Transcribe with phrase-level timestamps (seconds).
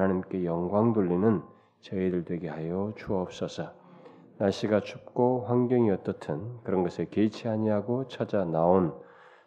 [0.00, 1.42] 하나님께 영광 돌리는
[1.80, 3.72] 저희들 되게 하여 주옵소서.
[4.38, 8.94] 날씨가 춥고 환경이 어떻든 그런 것에 개의치 아니하고 찾아 나온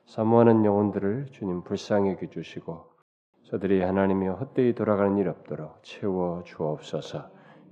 [0.05, 2.85] 사모하는 영혼들을 주님 불쌍히 여겨 주시고
[3.45, 7.29] 저들이 하나님이 헛되이 돌아가는 일 없도록 채워 주옵소서.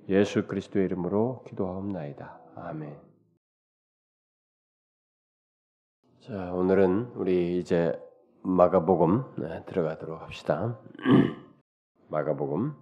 [0.09, 2.39] 예수 그리스도의 이름으로 기도하옵나이다.
[2.55, 2.97] 아멘.
[6.21, 7.99] 자, 오늘은 우리 이제
[8.43, 10.79] 마가복음 네, 들어가도록 합시다.
[12.11, 12.73] 마가복음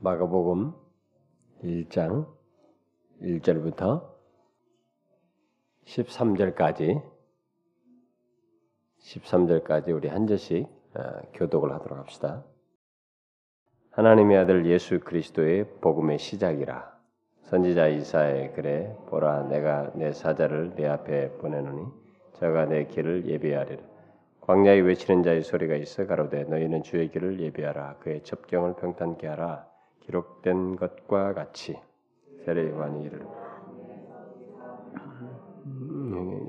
[0.00, 0.72] 마가복음
[1.62, 2.26] 1장
[3.20, 4.02] 1절부터
[5.84, 7.02] 13절까지
[9.00, 11.02] 13절까지 우리 한 절씩 어,
[11.34, 12.46] 교독을 하도록 합시다.
[13.90, 16.98] 하나님의 아들 예수 그리스도의 복음의 시작이라.
[17.42, 21.92] 선지자 이사의 글에 보라 내가 내 사자를 내 앞에 보내노니
[22.38, 23.97] 저가 내 길을 예비하리라.
[24.48, 27.96] 광야에 외치는 자의 소리가 있어 가로되 너희는 주의 길을 예비하라.
[28.00, 29.66] 그의 첩경을 평탄케 하라.
[30.00, 31.78] 기록된 것과 같이
[32.46, 33.18] 세례 요한이 이르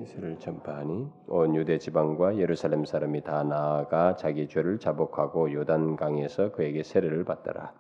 [0.04, 6.84] 이스를 전파하니 온 유대 지방과 예루살렘 사람이 다 나아가 자기 죄를 자복하고 요단 강에서 그에게
[6.84, 7.73] 세례를 받더라.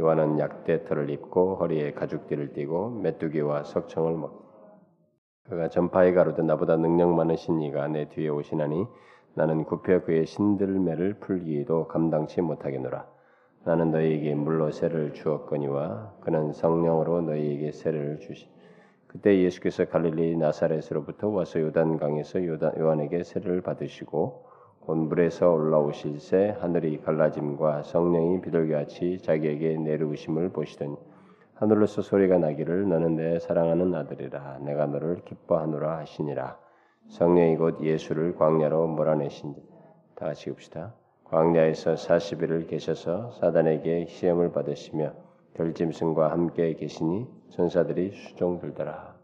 [0.00, 4.48] 요한은 약대 털을 입고 허리에 가죽띠를 띠고 메뚜기와 석청을 먹.
[5.44, 8.86] 그가 전파에 가로되 나보다 능력 많으신 이가 내 뒤에 오시나니
[9.38, 13.06] 나는 굽혀 그의 신들매를 풀기도 감당치 못하겠노라.
[13.62, 18.48] 나는 너희에게 물로 세를 주었거니와 그는 성령으로 너희에게 세를 주시.
[19.06, 22.40] 그때 예수께서 갈릴리 나사렛으로부터 와서 요단강에서
[22.80, 24.44] 요한에게 세를 받으시고
[24.88, 30.96] 온 물에서 올라오실 새 하늘이 갈라짐과 성령이 비둘기같이 자기에게 내려오심을 보시더니
[31.54, 36.58] 하늘로서 소리가 나기를 너는 내 사랑하는 아들이라 내가 너를 기뻐하노라 하시니라
[37.08, 39.60] 성령이 곧 예수를 광야로 몰아내신다
[40.14, 45.12] 같이 읍시다 광야에서 40일을 계셔서 사단에게 시험을 받으시며
[45.54, 49.18] 결짐승과 함께 계시니 전사들이 수종 들더라.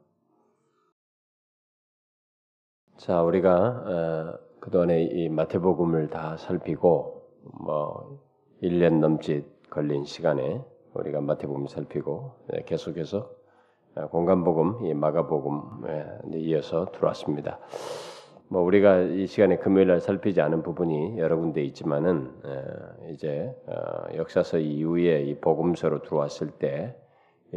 [2.97, 7.23] 자, 우리가 어, 그동안에 이 마태복음을 다 살피고
[7.65, 8.21] 뭐
[8.63, 10.63] 1년 넘짓 걸린 시간에
[10.95, 13.44] 우리가 마태복음 살피고 네, 계속해서 어,
[14.11, 17.59] 공간복음, 이 마가복음에 이어서 들어왔습니다.
[18.49, 22.31] 뭐 우리가 이 시간에 금요일 날 살피지 않은 부분이 여러 군데 있지만은
[23.11, 26.97] 이제 어, 역사서 이후에 이 복음서로 들어왔을 때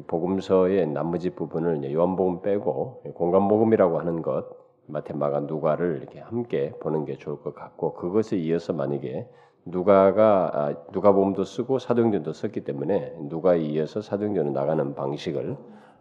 [0.08, 4.46] 복음서의 나머지 부분을 요한복음 빼고 공간복음이라고 하는 것
[4.88, 9.28] 마테마가 누가를 이렇게 함께 보는 게 좋을 것 같고 그것에 이어서 만약에
[9.66, 15.58] 누가가 아, 누가복음도 쓰고 사도행전도 썼기 때문에 누가에 이어서 사도행전으로 나가는 방식을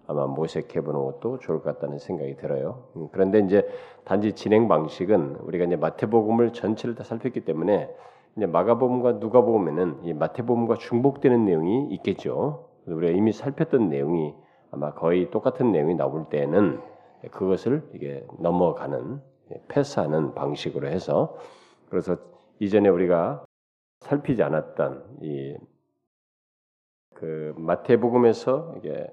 [0.07, 2.85] 아마 모색해 보는 것도 좋을 것 같다는 생각이 들어요.
[2.97, 3.69] 음, 그런데 이제
[4.05, 7.91] 단지 진행 방식은 우리가 이제 마태복음을 전체를 다 살폈기 때문에
[8.37, 12.69] 이제 마가복음과 누가복음에는 이 마태복음과 중복되는 내용이 있겠죠.
[12.87, 14.35] 우리가 이미 살폈던 내용이
[14.71, 16.81] 아마 거의 똑같은 내용이 나올 때는
[17.31, 19.21] 그것을 이게 넘어가는
[19.69, 21.37] 패스하는 방식으로 해서
[21.89, 22.17] 그래서
[22.61, 23.45] 이전에 우리가
[24.01, 25.57] 살피지 않았던 이
[27.17, 29.07] 그 마태복음에서 이게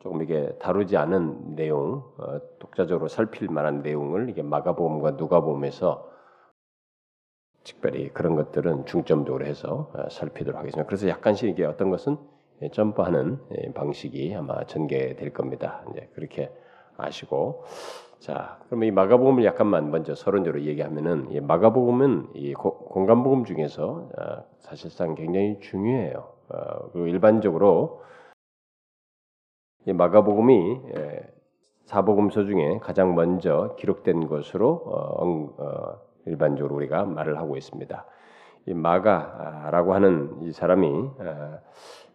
[0.00, 6.08] 조금 이게 다루지 않은 내용, 어, 독자적으로 살필 만한 내용을 이게 마가복음과 누가복음에서
[7.64, 10.86] 특별히 그런 것들은 중점적으로 해서 어, 살피도록 하겠습니다.
[10.86, 12.16] 그래서 약간씩 이게 어떤 것은
[12.62, 15.84] 예, 점프하는 예, 방식이 아마 전개될 겁니다.
[15.90, 16.50] 이제 그렇게
[16.96, 17.64] 아시고
[18.18, 25.14] 자, 그럼 이 마가복음을 약간만 먼저 서론적으로 얘기하면은 이 마가복음은 이 공간복음 중에서 어, 사실상
[25.14, 26.32] 굉장히 중요해요.
[26.92, 28.02] 그리고 일반적으로
[29.86, 31.20] 마가복음이 예,
[31.84, 35.24] 사복음서 중에 가장 먼저 기록된 것으로 어,
[35.56, 38.04] 어, 일반적으로 우리가 말을 하고 있습니다.
[38.66, 40.86] 이 마가라고 하는 이 사람이
[41.18, 41.58] 어,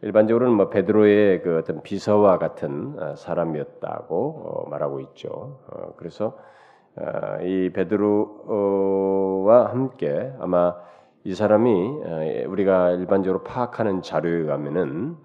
[0.01, 5.62] 일반적으로는 뭐 베드로의 그 어떤 비서와 같은 사람이었다고 말하고 있죠.
[5.95, 6.38] 그래서
[7.41, 10.75] 이 베드로와 함께 아마
[11.24, 12.01] 이 사람이
[12.47, 15.16] 우리가 일반적으로 파악하는 자료에 가면은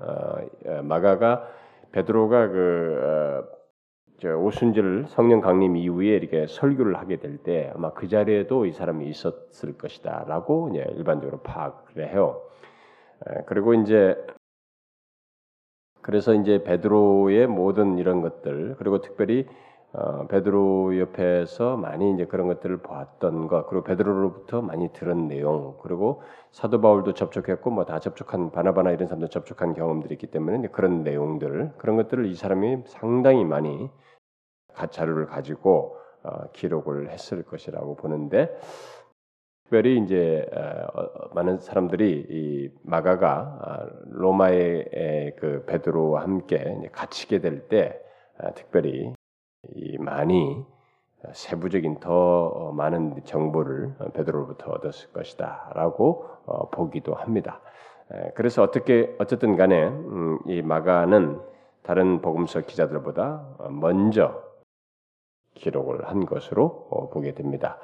[0.84, 1.44] 마가가
[1.92, 3.44] 베드로가 그
[4.24, 9.08] 어, 오순절 성령 강림 이후에 이렇게 설교를 하게 될 때 아마 그 자리에도 이 사람이
[9.08, 12.42] 있었을 것이다라고 이제 일반적으로 파악을 해요.
[13.28, 14.16] 에, 그리고 이제
[16.02, 19.46] 그래서 이제 베드로의 모든 이런 것들 그리고 특별히
[19.92, 26.22] 어, 베드로 옆에서 많이 이제 그런 것들을 보았던 것 그리고 베드로로부터 많이 들은 내용 그리고
[26.52, 31.72] 사도 바울도 접촉했고 뭐 다 접촉한 바나바나 이런 사람도 접촉한 경험들이 있기 때문에 그런 내용들
[31.78, 33.90] 그런 것들을 이 사람이 상당히 많이
[34.90, 38.54] 자료를 가지고 어, 기록을 했을 것이라고 보는데
[39.64, 40.46] 특별히 이제
[40.94, 48.00] 어, 많은 사람들이 이 마가가 아, 로마의 그 베드로와 함께 갇히게 될때
[48.38, 49.14] 아, 특별히
[49.98, 50.64] 많이
[51.32, 57.60] 세부적인 더 많은 정보를 베드로로부터 얻었을 것이다라고 어, 보기도 합니다.
[58.34, 61.40] 그래서 어떻게 어쨌든 간에 음, 이 마가는
[61.82, 64.42] 다른 복음서 기자들보다 먼저
[65.54, 67.78] 기록을 한 것으로 어, 보게 됩니다.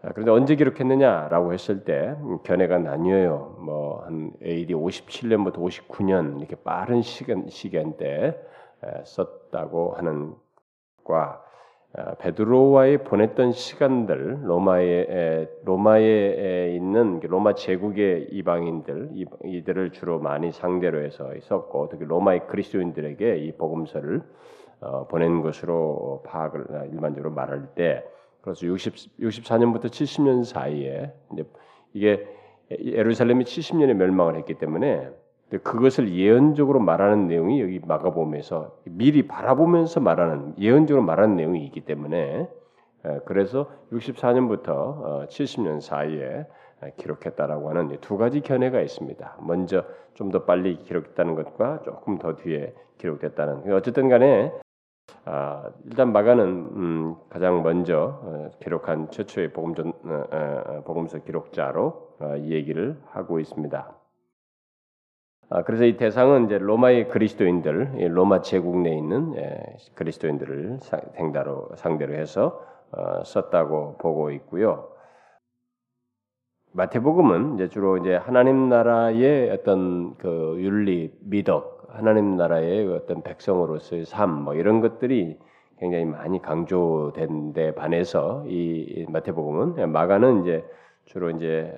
[0.00, 3.56] 그런데 언제 기록했느냐라고 했을 때 음, 견해가 나뉘어요.
[3.60, 8.38] 뭐 한 AD 57년부터 59년 이렇게 빠른 시간 시간대
[9.04, 10.34] 썼다고 하는
[11.04, 11.44] 과
[11.96, 19.10] 아, 베드로와의 보냈던 시간들 로마에 로마에 있는 로마 제국의 이방인들
[19.44, 24.22] 이들을 주로 많이 상대로 해서 있었고 특히 로마의 그리스도인들에게 이 복음서를
[24.80, 28.04] 어, 보낸 것으로 파악을 아, 일반적으로 말할 때
[28.40, 31.44] 그래서 60 64년부터 70년 사이에 이제
[31.92, 32.26] 이게
[32.70, 35.10] 예루살렘이 70년에 멸망을 했기 때문에
[35.62, 42.48] 그것을 예언적으로 말하는 내용이 여기 마가복음에서 미리 바라보면서 말하는 예언적으로 말하는 내용이 있기 때문에
[43.26, 46.46] 그래서 64년부터 70년 어, 사이에
[46.96, 49.36] 기록했다라고 하는 두 가지 견해가 있습니다.
[49.40, 49.84] 먼저
[50.14, 53.72] 좀 더 빨리 기록했다는 것과 조금 더 뒤에 기록됐다는.
[53.72, 54.52] 어쨌든 간에
[55.26, 62.52] 아, 일단 마가는 음, 가장 먼저 어, 기록한 최초의 어, 어, 복음서 기록자로 어, 이
[62.52, 64.03] 얘기를 하고 있습니다.
[65.50, 69.60] 아, 그래서 이 대상은 이제 로마의 그리스도인들, 로마 제국 내에 있는 예,
[69.94, 72.60] 그리스도인들을 상대로 상대로 해서
[72.92, 74.88] 어, 썼다고 보고 있고요.
[76.72, 84.30] 마태복음은 이제 주로 이제 하나님 나라의 어떤 그 윤리, 미덕, 하나님 나라의 어떤 백성으로서의 삶,
[84.30, 85.38] 뭐 이런 것들이
[85.78, 90.64] 굉장히 많이 강조된 데 반해서 이 마태복음은 예, 마가는 이제
[91.04, 91.70] 주로 이제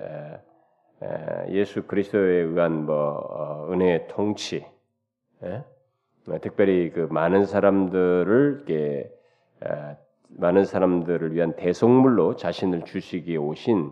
[1.49, 4.65] 예수 그리스도에 의한 뭐 어, 은혜의 통치,
[5.43, 5.63] 예?
[6.41, 9.09] 특별히 그 많은 사람들을 이렇게
[10.29, 13.91] 많은 사람들을 위한 대속물로 자신을 주시기에 오신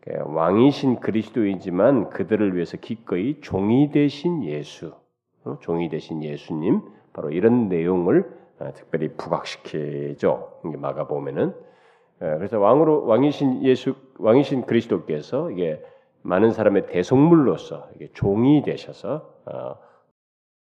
[0.00, 4.94] 그 왕이신 그리스도이지만 그들을 위해서 기꺼이 종이 되신 예수,
[5.44, 5.58] 어?
[5.60, 6.82] 종이 되신 예수님,
[7.12, 10.60] 바로 이런 내용을 어, 특별히 부각시키죠.
[10.62, 11.54] 마가 보면은
[12.18, 15.82] 그래서 왕으로 왕이신 예수 왕이신 그리스도께서 이게
[16.22, 19.74] 많은 사람의 대속물로서 종이 되셔서 어,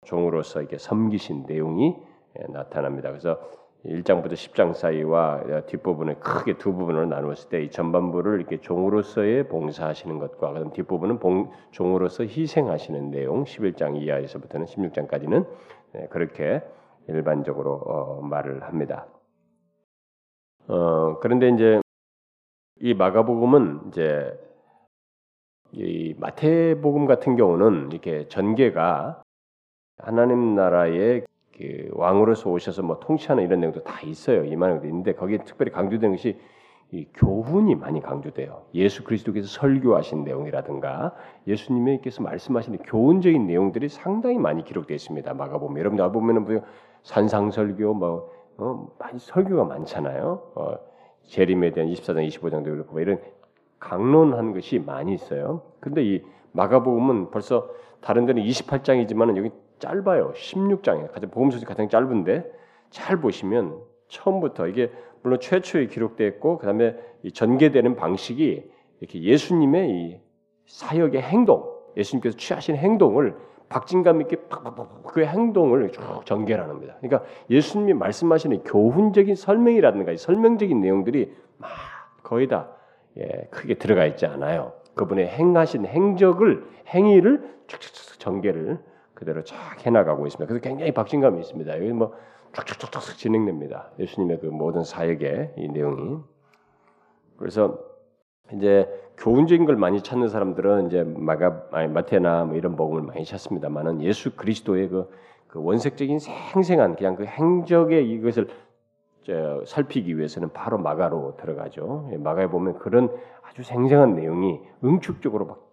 [0.06, 1.96] 종으로서 이게 섬기신 내용이
[2.40, 3.10] 예, 나타납니다.
[3.10, 3.40] 그래서
[3.86, 10.54] 1장부터 10장 사이와 뒷부분을 크게 두 부분으로 나누었을 때 이 전반부를 이렇게 종으로서의 봉사하시는 것과
[10.54, 15.48] 그다음 뒷부분은 봉, 종으로서 희생하시는 내용 11장 이하에서부터는 16장까지는
[15.96, 16.62] 예, 그렇게
[17.08, 19.08] 일반적으로 어, 말을 합니다.
[20.68, 21.80] 어, 그런데 이제
[22.82, 24.34] 이 마가복음은 이제
[25.72, 29.22] 이 마태복음 같은 경우는 이렇게 전개가
[29.98, 31.26] 하나님 나라의
[31.58, 34.44] 그 왕으로서 오셔서 뭐 통치하는 이런 내용도 다 있어요.
[34.46, 36.38] 이만한 있는데 거기에 특별히 강조되는 것이
[36.92, 38.64] 이 교훈이 많이 강조돼요.
[38.74, 41.16] 예수 그리스도께서 설교하신 내용이라든가
[41.48, 45.34] 예수님께서 말씀하시는 교훈적인 내용들이 상당히 많이 기록되어 있습니다.
[45.34, 46.62] 마가복음 여러분 나 보면은 뭐
[47.04, 50.52] 산상설교 뭐 어, 많이 설교가 많잖아요.
[50.56, 50.76] 어,
[51.24, 53.20] 재림에 대한 24장 25장도 그렇고 뭐 이런
[53.80, 55.62] 강론한 것이 많이 있어요.
[55.80, 57.70] 근데 이 마가복음은 벌써
[58.02, 60.32] 다른 데는 28장이지만 여기 짧아요.
[60.34, 61.12] 16장이에요.
[61.12, 62.50] 가장 복음서 가장 짧은데
[62.90, 63.78] 잘 보시면
[64.08, 64.92] 처음부터 이게
[65.22, 70.20] 물론 최초에 기록되었고 그다음에 이 전개되는 방식이 이렇게 예수님의 이
[70.68, 73.36] 사역의 행동, 예수님께서 취하신 행동을
[73.68, 74.38] 박진감 있게
[75.08, 76.96] 그 행동을 쭉 전개를 합니다.
[77.02, 81.70] 그러니까 예수님이 말씀하시는 교훈적인 설명이라든가 설명적인 내용들이 막
[82.24, 82.70] 거의 다
[83.18, 84.74] 예, 크게 들어가 있지 않아요.
[84.96, 88.80] 그분의 행하신 행적을 행위를 쫙쫙쫙 전개를
[89.14, 89.56] 그대로 쫙
[89.86, 90.48] 해나가고 있습니다.
[90.48, 91.78] 그래서 굉장히 박진감이 있습니다.
[91.78, 92.14] 여기 뭐
[92.54, 93.92] 쫙쫙쫙쫙 진행됩니다.
[94.00, 96.20] 예수님의 그 모든 사역의 이 내용이.
[97.38, 97.80] 그래서
[98.54, 104.02] 이제 교훈적인 걸 많이 찾는 사람들은 이제 마가 아니 마테나 뭐 이런 복음을 많이 찾습니다만은
[104.02, 105.10] 예수 그리스도의 그,
[105.48, 108.48] 그 원색적인 생생한 그냥 그 행적의 이것을
[109.66, 112.10] 살피기 위해서는 바로 마가로 들어가죠.
[112.12, 113.10] 예, 마가에 보면 그런
[113.44, 115.72] 아주 생생한 내용이 응축적으로 막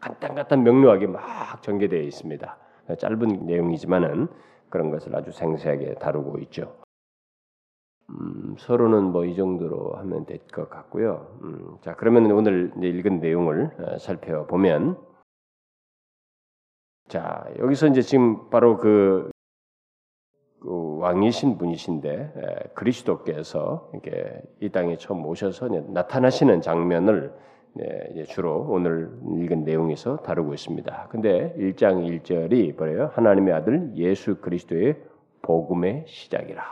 [0.00, 2.56] 간단간단 명료하게 막 전개되어 있습니다.
[2.98, 4.28] 짧은 내용이지만은
[4.68, 6.76] 그런 것을 아주 생생하게 다루고 있죠.
[8.10, 11.38] 음, 서로는 뭐 이 정도로 하면 될 것 같고요.
[11.42, 14.98] 음, 자 그러면 오늘 읽은 내용을 어, 살펴보면
[17.08, 19.30] 자 여기서 이제 지금 바로 그그
[20.64, 27.34] 왕이신 분이신데 그리스도께서 이렇게 이 땅에 처음 오셔서 나타나시는 장면을
[27.76, 31.08] 네, 주로 오늘 읽은 내용에서 다루고 있습니다.
[31.10, 33.10] 근데 1장 1절이 뭐예요?
[33.14, 34.96] 하나님의 아들 예수 그리스도의
[35.42, 36.62] 복음의 시작이라.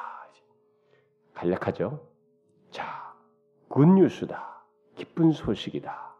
[1.34, 1.98] 간략하죠?
[2.70, 2.86] 자,
[3.68, 4.64] 굿뉴스다.
[4.94, 6.14] 기쁜 소식이다.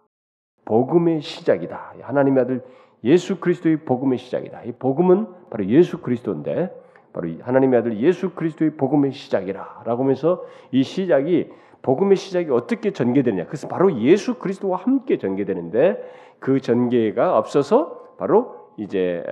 [0.64, 1.94] 복음의 시작이다.
[2.00, 2.64] 하나님의 아들
[3.04, 4.64] 예수 그리스도의 복음의 시작이다.
[4.64, 6.72] 이 복음은 바로 예수 그리스도인데
[7.12, 11.50] 바로 하나님의 아들 예수 그리스도의 복음의 시작이라라고 하면서 이 시작이
[11.82, 13.44] 복음의 시작이 어떻게 전개되느냐?
[13.44, 16.02] 그것은 바로 예수 그리스도와 함께 전개되는데
[16.38, 19.22] 그 전개가 없어서 바로 이제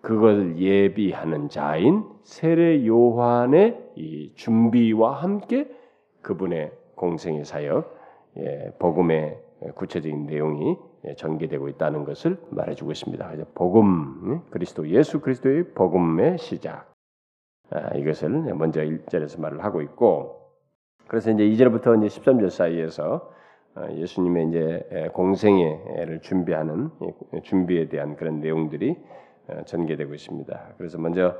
[0.00, 5.68] 그걸 예비하는 자인 세례 요한의 이 준비와 함께
[6.22, 7.96] 그분의 공생의 사역,
[8.38, 9.38] 예, 복음의
[9.74, 10.76] 구체적인 내용이 예,
[11.16, 13.32] 전개되고 있다는 것을 말해주고 있습니다.
[13.54, 16.92] 복음, 그리스도 예수 그리스도의 복음의 시작.
[17.70, 20.40] 아, 이것을 먼저 1절에서 말을 하고 있고,
[21.08, 23.32] 그래서 이제 2절부터 이제 13절 사이에서
[23.74, 26.90] 아, 예수님의 이제 공생애를 준비하는
[27.42, 29.21] 준비에 대한 그런 내용들이 어,
[29.66, 30.74] 전개되고 있습니다.
[30.78, 31.36] 그래서 먼저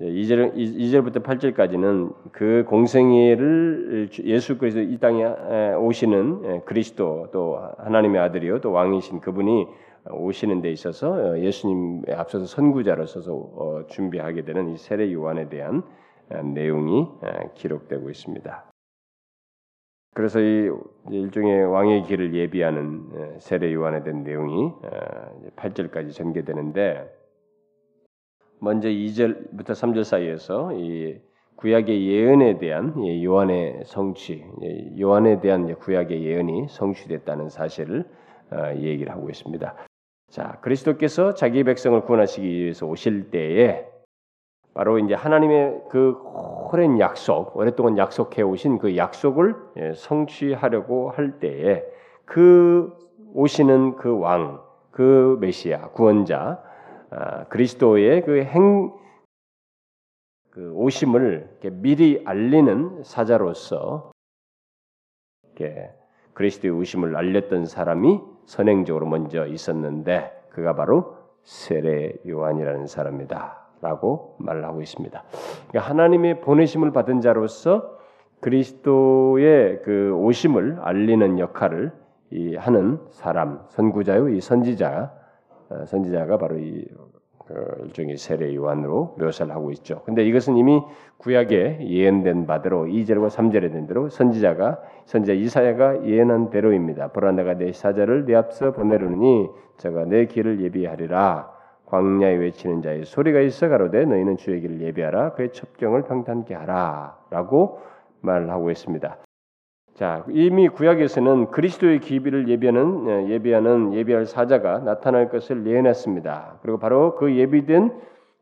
[0.00, 5.24] 2절, 2절부터 8절까지는 그 공생애를 예수 그리스도 이 땅에
[5.74, 9.66] 오시는 그리스도 또 하나님의 아들이요 또 왕이신 그분이
[10.08, 15.82] 오시는 데 있어서 어, 예수님에 앞서서 선구자로서 어, 준비하게 되는 이 세례 요한에 대한
[16.54, 17.08] 내용이
[17.54, 18.70] 기록되고 있습니다.
[20.14, 20.70] 그래서 이
[21.10, 24.72] 일종의 왕의 길을 예비하는 세례 요한에 대한 내용이
[25.56, 27.19] 8절까지 전개되는데
[28.60, 31.18] 먼저 2절부터 3절 사이에서 이
[31.56, 34.44] 구약의 예언에 대한 요한의 성취,
[34.98, 38.04] 요한에 대한 구약의 예언이 성취됐다는 사실을
[38.52, 39.74] 어, 얘기를 하고 있습니다.
[40.30, 43.86] 자, 그리스도께서 자기 백성을 구원하시기 위해서 오실 때에
[44.74, 46.16] 바로 이제 하나님의 그
[46.72, 51.82] 오랜 약속, 오랫동안 약속해 오신 그 약속을 예, 성취하려고 할 때에
[52.24, 52.92] 그
[53.34, 56.69] 오시는 그 왕, 그 메시아, 구원자, 아,
[57.48, 58.92] 그리스도의 그 행,
[60.50, 64.12] 그 오심을 미리 알리는 사자로서
[66.34, 75.22] 그리스도의 오심을 알렸던 사람이 선행적으로 먼저 있었는데 그가 바로 세례 요한이라는 사람이다라고 말을 하고 있습니다.
[75.68, 77.98] 그러니까 하나님의 보내심을 받은 자로서
[78.40, 81.92] 그리스도의 그 오심을 알리는 역할을
[82.56, 85.19] 하는 사람, 선구자요, 이 선지자 어,
[85.86, 90.02] 선지자가 바로 이그 일종의 세례 요한으로 묘사를 하고 있죠.
[90.04, 90.82] 근데 이것은 이미
[91.18, 97.08] 구약에 예언된 바대로 2절과 3절에 된 대로 선지자가 선지자 이사야가 예언한 대로입니다.
[97.08, 99.48] 보라 내가 내 사자를 내 앞서 보내르니
[99.78, 101.60] 저가 내 길을 예비하리라.
[101.86, 107.80] 광야에 외치는 자의 소리가 있어 가로되 너희는 주의 길을 예비하라 그의 첩경을 평탄케 하라라고
[108.20, 109.18] 말을 하고 있습니다.
[109.94, 116.58] 자, 이미 구약에서는 그리스도의 기비를 예비하는 예, 예비하는 예비할 사자가 나타날 것을 예언했습니다.
[116.62, 117.92] 그리고 바로 그 예비된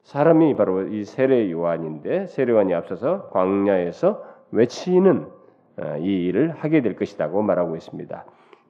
[0.05, 5.27] 사람이 바로 이 세례 요한인데 세례 요한이 앞서서 광야에서 외치는
[5.79, 8.25] 어, 이 일을 하게 될 것이라고 말하고 있습니다.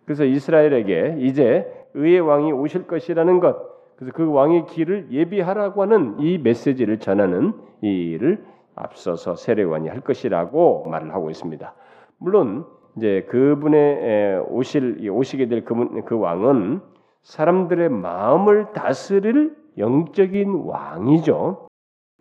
[0.05, 3.57] 그래서 이스라엘에게 이제 의의 왕이 오실 것이라는 것,
[3.97, 8.45] 그래서 그 왕의 길을 예비하라고 하는 이 메시지를 전하는 이 일을
[8.75, 11.75] 앞서서 세례관이 할 것이라고 말을 하고 있습니다.
[12.19, 16.81] 물론 이제 그분의 오실 오시게 될 그, 그 왕은
[17.23, 21.69] 사람들의 마음을 다스릴 영적인 왕이죠.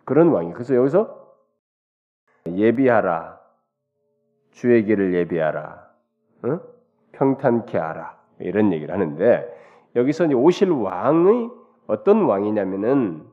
[0.04, 0.52] 그런 왕이.
[0.52, 1.34] 그래서 여기서
[2.46, 3.38] 예비하라.
[4.52, 5.88] 주의 길을 예비하라.
[6.44, 6.60] 어?
[7.12, 8.18] 평탄케 하라.
[8.40, 9.58] 이런 얘기를 하는데
[9.96, 11.50] 여기서 이제 오실 왕의
[11.88, 13.26] 어떤 왕이냐면은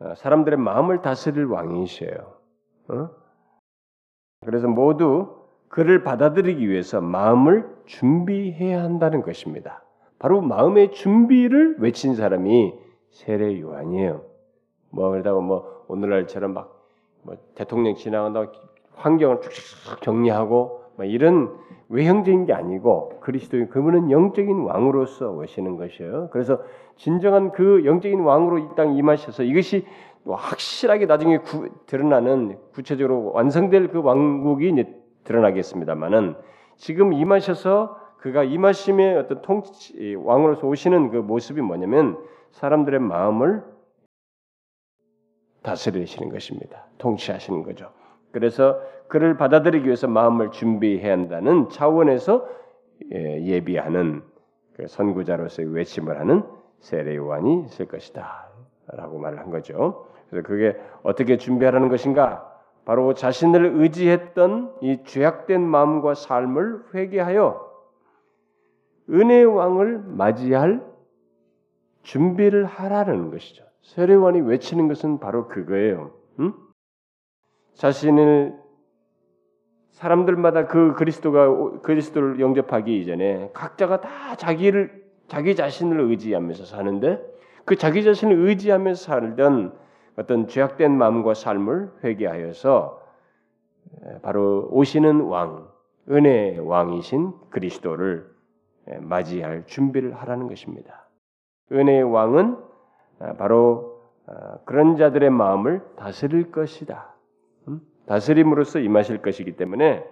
[0.00, 2.34] 어, 사람들의 마음을 다스릴 왕이셔요.
[2.88, 3.23] 어?
[4.44, 5.28] 그래서 모두
[5.68, 9.82] 그를 받아들이기 위해서 마음을 준비해야 한다는 것입니다.
[10.18, 12.74] 바로 마음의 준비를 외친 사람이
[13.10, 14.22] 세례 요한이에요.
[14.90, 16.74] 뭐 그러다가 뭐 오늘날처럼 막
[17.24, 18.52] 뭐 대통령 지나간다고
[18.96, 21.56] 환경을 쭉쭉 정리하고 뭐 이런
[21.88, 26.28] 외형적인 게 아니고 그리스도인 그분은 영적인 왕으로서 오시는 것이에요.
[26.32, 26.60] 그래서
[26.96, 29.86] 진정한 그 영적인 왕으로 이 땅 임하셔서 이것이
[30.26, 36.36] 확실하게 나중에 구, 드러나는 구체적으로 완성될 그 왕국이 이제 드러나겠습니다만은
[36.76, 42.18] 지금 임하셔서 그가 임하심의 어떤 통치 왕으로서 오시는 그 모습이 뭐냐면
[42.52, 43.62] 사람들의 마음을
[45.62, 46.86] 다스리시는 것입니다.
[46.98, 47.92] 통치하시는 거죠.
[48.32, 52.48] 그래서 그를 받아들이기 위해서 마음을 준비해야 한다는 차원에서
[53.12, 54.22] 예, 예비하는
[54.74, 56.42] 그 선구자로서의 외침을 하는
[56.80, 58.48] 세례 요한이 있을 것이다
[58.88, 60.08] 라고 말을 한 거죠.
[60.30, 62.50] 그래서 그게 어떻게 준비하라는 것인가?
[62.84, 67.72] 바로 자신을 의지했던 이 죄악된 마음과 삶을 회개하여
[69.10, 70.84] 은혜의 왕을 맞이할
[72.02, 73.64] 준비를 하라는 것이죠.
[73.82, 76.12] 세례원이 외치는 것은 바로 그거예요.
[76.40, 76.52] 응?
[77.74, 78.54] 자신을
[79.90, 87.22] 사람들마다 그 그리스도가 그리스도를 영접하기 이전에 각자가 다 자기를 자기 자신을 의지하면서 사는데
[87.64, 89.83] 그 자기 자신을 의지하면서 살던
[90.16, 93.02] 어떤 죄악된 마음과 삶을 회개하여서
[94.22, 95.68] 바로 오시는 왕,
[96.10, 98.30] 은혜의 왕이신 그리스도를
[99.00, 101.08] 맞이할 준비를 하라는 것입니다.
[101.72, 102.58] 은혜의 왕은
[103.38, 104.02] 바로
[104.64, 107.14] 그런 자들의 마음을 다스릴 것이다.
[107.68, 107.80] 음?
[108.06, 110.04] 다스림으로써 임하실 것이기 때문에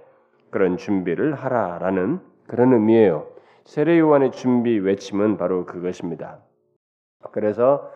[0.51, 3.27] 그런 준비를 하라라는 그런 의미예요.
[3.65, 6.41] 세례 요한의 준비 외침은 바로 그것입니다.
[7.31, 7.91] 그래서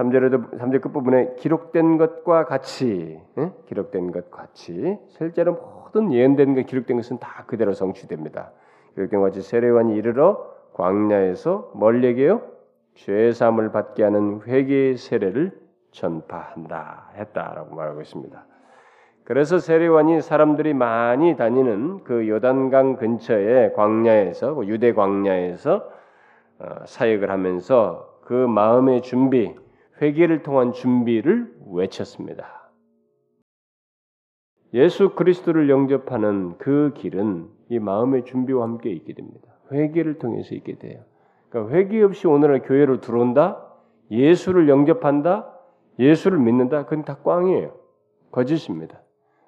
[0.00, 3.52] 3절에도 3절 끝부분에 기록된 것과 같이 예?
[3.66, 8.52] 기록된 것 같이 실제로 모든 예언된 것 기록된 것은 다 그대로 성취됩니다.
[8.94, 12.42] 기록된 것 같이 세례관이 이르러 광야에서 멀리게요
[12.94, 15.58] 죄 사함을 받게 하는 회개의 세례를
[15.90, 18.46] 전파한다 했다라고 말하고 있습니다.
[19.24, 25.88] 그래서 세례관이 사람들이 많이 다니는 그 요단강 근처의 광야에서 그 유대 광야에서
[26.58, 29.54] 어, 사역을 하면서 그 마음의 준비,
[30.00, 32.70] 회개를 통한 준비를 외쳤습니다.
[34.72, 39.48] 예수 그리스도를 영접하는 그 길은 이 마음의 준비와 함께 있게 됩니다.
[39.72, 41.02] 회개를 통해서 있게 돼요.
[41.48, 43.66] 그러니까 회개 없이 오늘날 교회로 들어온다,
[44.10, 45.52] 예수를 영접한다,
[45.98, 47.74] 예수를 믿는다, 그건 다 꽝이에요.
[48.30, 49.02] 거짓입니다.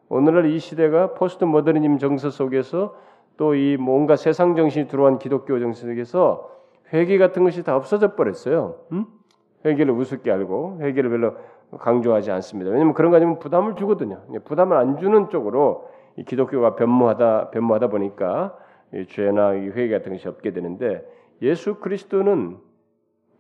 [0.08, 2.94] 오늘날 이 시대가 포스트 모더니즘 정서 속에서
[3.36, 6.50] 또 이 뭔가 세상 정신이 들어온 기독교 정서 속에서
[6.92, 8.76] 회개 같은 것이 다 없어져 버렸어요.
[8.92, 9.06] 음?
[9.64, 11.36] 회개를 우습게 알고 회개를 별로
[11.78, 12.70] 강조하지 않습니다.
[12.70, 14.22] 왜냐하면 그런 거 아니면 부담을 주거든요.
[14.44, 18.56] 부담을 안 주는 쪽으로 이 기독교가 변모하다 변모하다 보니까
[18.92, 21.06] 이 죄나 이 회개 같은 것이 없게 되는데
[21.40, 22.58] 예수 그리스도는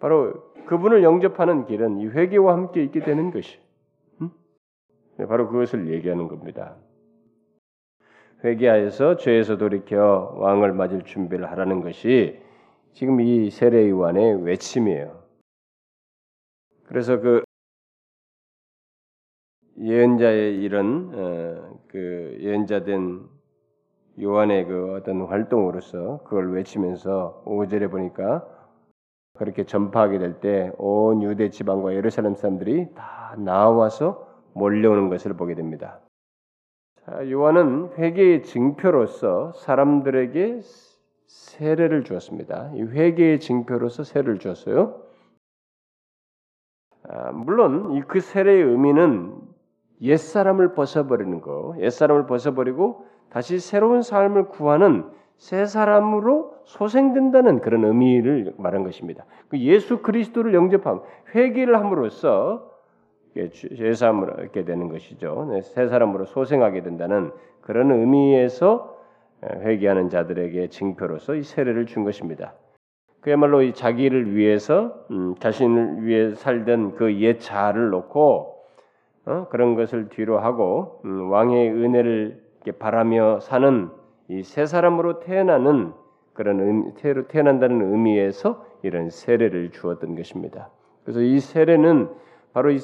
[0.00, 0.32] 바로
[0.66, 3.58] 그분을 영접하는 길은 이 회개와 함께 있게 되는 것이
[4.20, 4.30] 음?
[5.16, 6.76] 네, 바로 그것을 얘기하는 겁니다.
[8.44, 12.40] 회개하여서 죄에서 돌이켜 왕을 맞을 준비를 하라는 것이
[12.92, 15.21] 지금 이 세례 요한의 외침이에요.
[16.86, 17.42] 그래서 그
[19.78, 23.22] 예언자의 이런 어, 그 예언자된
[24.20, 28.46] 요한의 그 어떤 활동으로서 그걸 외치면서 5절에 보니까
[29.34, 36.00] 그렇게 전파하게 될 때 온 유대 지방과 예루살렘 사람들이 다 나와서 몰려오는 것을 보게 됩니다.
[37.04, 40.60] 자, 요한은 회개의 증표로서 사람들에게
[41.26, 42.72] 세례를 주었습니다.
[42.74, 45.01] 이 회개의 증표로서 세례를 주었어요.
[47.12, 49.34] 아, 물론 이그 세례의 의미는
[50.00, 55.04] 옛 사람을 벗어버리는 거, 옛 사람을 벗어버리고 다시 새로운 삶을 구하는
[55.36, 59.24] 새 사람으로 소생된다는 그런 의미를 말한 것입니다.
[59.48, 61.02] 그 예수 그리스도를 영접함,
[61.34, 62.70] 회개를 함으로써
[63.34, 65.48] 죄사함을 얻게 되는 것이죠.
[65.50, 68.96] 네, 새 사람으로 소생하게 된다는 그런 의미에서
[69.42, 72.54] 회개하는 자들에게 징표로서 이 세례를 준 것입니다.
[73.22, 78.56] 그야말로 이 자기를 위해서 음, 자신을 위해 살던 그 옛 자아를 놓고
[79.24, 79.46] 어?
[79.50, 82.42] 그런 것을 뒤로 하고 음, 왕의 은혜를
[82.78, 83.88] 바라며 사는
[84.28, 85.92] 이 새 사람으로 태어나는
[86.32, 86.92] 그런 의미,
[87.28, 90.70] 태어난다는 의미에서 이런 세례를 주었던 것입니다.
[91.04, 92.08] 그래서 이 세례는
[92.52, 92.78] 바로 이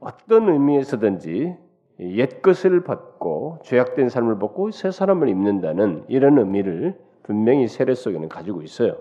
[0.00, 1.56] 어떤 의미에서든지
[2.00, 8.62] 옛 것을 벗고 죄악된 삶을 벗고 새 사람을 입는다는 이런 의미를 분명히 세례 속에는 가지고
[8.62, 8.96] 있어요.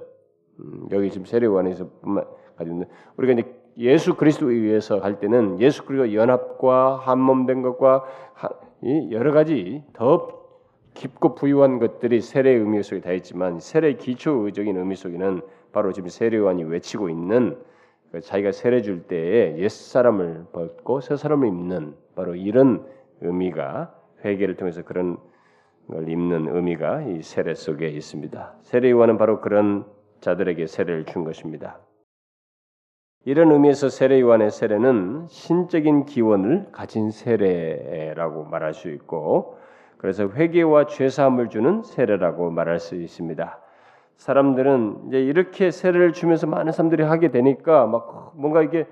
[0.59, 1.87] 음, 여기 지금 세례관에서
[2.55, 2.85] 가지고 있는
[3.17, 8.05] 우리가 이제 예수 그리스도에 의해서 할 때는 예수 그리스도 연합과 한몸된 것과
[9.11, 10.43] 여러 가지 더
[10.93, 16.63] 깊고 부유한 것들이 세례의 의미 속에 다 있지만 세례 기초의적인 의미 속에는 바로 지금 세례관이
[16.65, 17.57] 외치고 있는
[18.11, 22.85] 그 자기가 세례 줄 때에 옛 사람을 벗고 새 사람을 입는 바로 이런
[23.21, 25.17] 의미가 회개를 통해서 그런
[25.87, 28.55] 걸 입는 의미가 이 세례 속에 있습니다.
[28.61, 29.85] 세례 요한은 바로 그런
[30.23, 31.79] 자들에게 세례를 준 것입니다.
[33.25, 39.57] 이런 의미에서 세례 요한의 세례는 신적인 기원을 가진 세례라고 말할 수 있고
[39.97, 43.59] 그래서 회개와 죄 사함을 주는 세례라고 말할 수 있습니다.
[44.17, 48.87] 사람들은 이제 이렇게 세례를 주면서 많은 사람들이 하게 되니까 막 뭔가 이게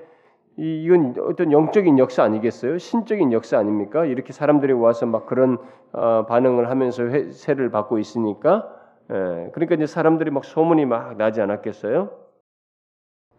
[0.57, 2.77] 이건 어떤 영적인 역사 아니겠어요?
[2.77, 4.05] 신적인 역사 아닙니까?
[4.05, 5.57] 이렇게 사람들이 와서 막 그런
[5.93, 8.80] 어, 반응을 하면서 회, 세를 받고 있으니까 예,
[9.11, 12.09] 그러니까 이제 사람들이 막 소문이 막 나지 않았겠어요?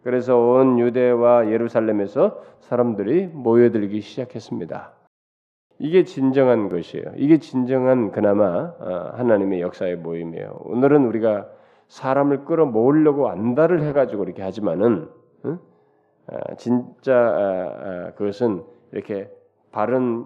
[0.03, 4.91] 그래서 온 유대와 예루살렘에서 사람들이 모여들기 시작했습니다.
[5.79, 7.05] 이게 진정한 것이에요.
[7.15, 10.59] 이게 진정한 그나마 어, 하나님의 역사의 모임이에요.
[10.65, 11.49] 오늘은 우리가
[11.87, 15.09] 사람을 끌어 모으려고 안달을 해가지고 이렇게 하지만은
[15.45, 15.59] 응?
[16.27, 19.29] 아, 진짜 아, 아, 그것은 이렇게
[19.71, 20.25] 바른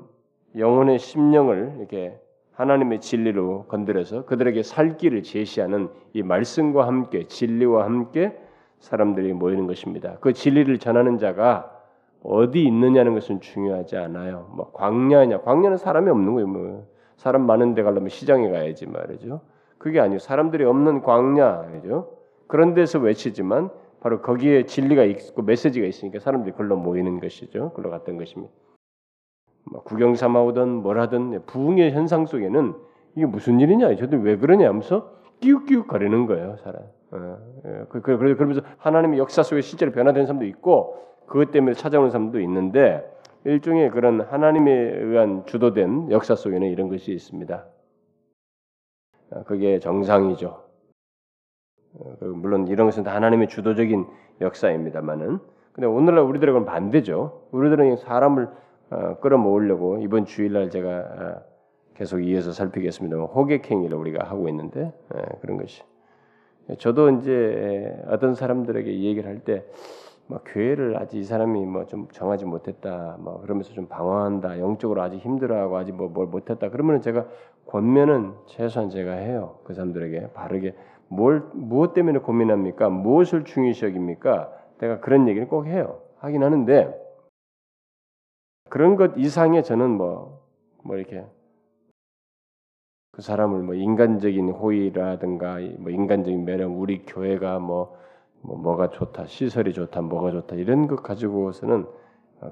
[0.57, 2.19] 영혼의 심령을 이렇게
[2.57, 8.35] 하나님의 진리로 건드려서 그들에게 살 길을 제시하는 이 말씀과 함께 진리와 함께
[8.79, 10.17] 사람들이 모이는 것입니다.
[10.21, 11.71] 그 진리를 전하는 자가
[12.23, 14.51] 어디 있느냐는 것은 중요하지 않아요.
[14.55, 15.41] 뭐 광야냐?
[15.41, 16.47] 광야는 사람이 없는 거예요.
[16.47, 19.41] 뭐 사람 많은 데 가려면 시장에 가야지 말이죠.
[19.77, 22.17] 그게 아니고 사람들이 없는 광야, 그죠?
[22.47, 27.69] 그런 데서 외치지만 바로 거기에 진리가 있고 메시지가 있으니까 사람들이 걸로 모이는 것이죠.
[27.73, 28.51] 걸로 갔던 것입니다.
[29.71, 32.73] 뭐 구경 삼아 오든 뭘 하든 부흥의 현상 속에는
[33.15, 36.83] 이게 무슨 일이냐, 저들 왜 그러냐 하면서 끼욱끼욱 거리는 거예요, 사람.
[37.11, 42.09] 어, 예, 그, 그, 그러면서 하나님의 역사 속에 실제로 변화된 사람도 있고 그것 때문에 찾아오는
[42.09, 43.03] 사람도 있는데
[43.45, 47.65] 일종의 그런 하나님에 의한 주도된 역사 속에는 이런 것이 있습니다.
[49.31, 50.63] 어, 그게 정상이죠.
[51.93, 54.05] 어, 물론 이런 것은 다 하나님의 주도적인
[54.41, 55.39] 역사입니다만은
[55.71, 57.47] 근데 오늘날 우리들은 반대죠.
[57.51, 58.49] 우리들은 사람을 어,
[59.21, 61.43] 끌어모으려고 이번 주일날 제가
[61.95, 63.17] 계속 이어서 살피겠습니다.
[63.17, 64.93] 호객행위를 우리가 하고 있는데
[65.41, 65.83] 그런 것이.
[66.77, 69.65] 저도 이제 어떤 사람들에게 얘기를 할때
[70.29, 75.19] 뭐 교회를 아직 이 사람이 뭐 좀 정하지 못했다, 뭐 그러면서 좀 방황한다, 영적으로 아직
[75.19, 76.69] 힘들어하고 아직 뭐 뭘 못했다.
[76.69, 77.25] 그러면은 제가
[77.65, 79.59] 권면은 최소한 제가 해요.
[79.63, 80.75] 그 사람들에게 바르게
[81.07, 82.89] 뭘 무엇 때문에 고민합니까?
[82.89, 84.51] 무엇을 중요시 여깁니까?
[84.79, 85.99] 내가 그런 얘기를 꼭 해요.
[86.19, 86.93] 하긴 하는데
[88.69, 90.41] 그런 것 이상의 저는 뭐뭐
[90.83, 91.25] 뭐 이렇게
[93.17, 97.97] 그 사람을 뭐 인간적인 호의라든가 뭐 인간적인 매력, 우리 교회가 뭐,
[98.41, 101.87] 뭐 뭐가 좋다, 시설이 좋다, 뭐가 좋다 이런 것 가지고서는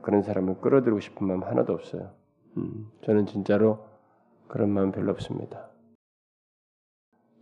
[0.01, 2.09] 그런 사람을 끌어들이고 싶은 마음 하나도 없어요.
[2.57, 3.85] 음, 저는 진짜로
[4.47, 5.69] 그런 마음 별로 없습니다.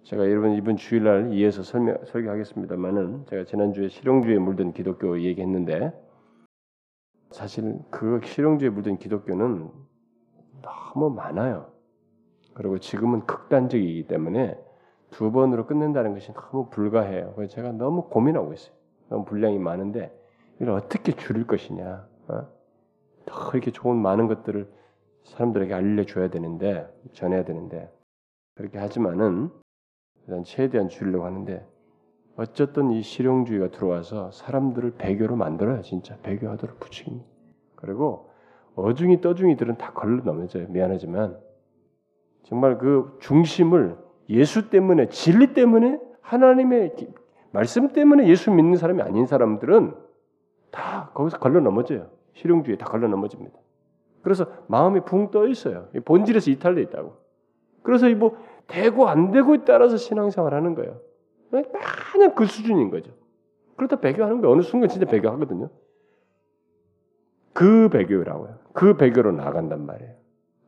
[0.03, 5.93] 제가 여러분 이번 주일날 이어서 설명 설교하겠습니다만은 제가 지난주에 실용주의에 물든 기독교 얘기했는데
[7.33, 9.71] 사실 그 실용주의에 물든 기독교는
[10.61, 11.71] 너무 많아요.
[12.53, 14.55] 그리고 지금은 극단적이기 때문에
[15.09, 17.33] 두 번으로 끝낸다는 것이 너무 불가해요.
[17.35, 18.75] 그래서 제가 너무 고민하고 있어요.
[19.09, 20.15] 너무 분량이 많은데
[20.57, 22.07] 이걸 어떻게 줄일 것이냐.
[22.27, 22.47] 어?
[23.25, 24.71] 더 이렇게 좋은 많은 것들을
[25.23, 27.91] 사람들에게 알려줘야 되는데 전해야 되는데
[28.53, 29.49] 그렇게 하지만은
[30.27, 31.65] 일단 최대한 줄이려고 하는데
[32.35, 35.81] 어쨌든 이 실용주의가 들어와서 사람들을 배교로 만들어요.
[35.81, 37.25] 진짜 배교하도록 부추깁니다.
[37.75, 38.31] 그리고
[38.75, 40.67] 어중이 떠중이들은 다 걸러 넘어져요.
[40.69, 41.37] 미안하지만
[42.43, 43.97] 정말 그 중심을
[44.29, 46.95] 예수 때문에 진리 때문에 하나님의
[47.51, 49.93] 말씀 때문에 예수 믿는 사람이 아닌 사람들은
[50.71, 52.09] 다 거기서 걸러 넘어져요.
[52.33, 53.59] 실용주의에 다 걸러 넘어집니다.
[54.23, 55.89] 그래서 마음이 붕 떠 있어요.
[56.05, 57.17] 본질에서 이탈돼 있다고.
[57.83, 60.99] 그래서 뭐 되고 안 되고에 따라서 신앙생활 하는 거예요.
[62.11, 63.11] 그냥 그 수준인 거죠.
[63.75, 65.69] 그렇다 배교하는 거 어느 순간 진짜 배교하거든요.
[67.53, 68.57] 그 배교라고요.
[68.73, 70.13] 그 배교로 나간단 말이에요.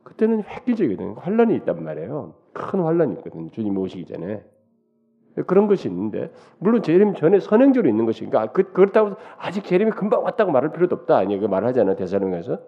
[0.04, 1.14] 그때는 획기적이거든요.
[1.18, 2.34] 환란이 있단 말이에요.
[2.52, 3.50] 큰 환란이 있거든요.
[3.50, 4.44] 주님 오시기 전에.
[5.46, 10.50] 그런 것이 있는데 물론 재림 전에 선행적으로 있는 것이니까 그, 그렇다고 아직 재림이 금방 왔다고
[10.50, 12.58] 말할 필요도 없다 아니 그 말하잖아요 대사령에서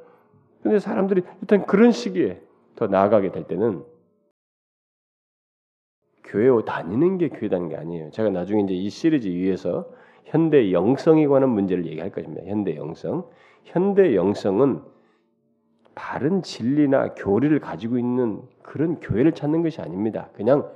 [0.62, 2.42] 근데 사람들이 일단 그런 시기에
[2.76, 3.84] 더 나아가게 될 때는
[6.28, 9.88] 교회 다니는 게 교회 다니는 게 아니에요 제가 나중에 이제 이 시리즈 위에서
[10.24, 13.24] 현대 영성에 관한 문제를 얘기할 것입니다 현대 영성
[13.64, 14.80] 현대 영성은
[15.98, 20.28] 바른 진리나 교리를 가지고 있는 그런 교회를 찾는 것이 아닙니다.
[20.32, 20.70] 그냥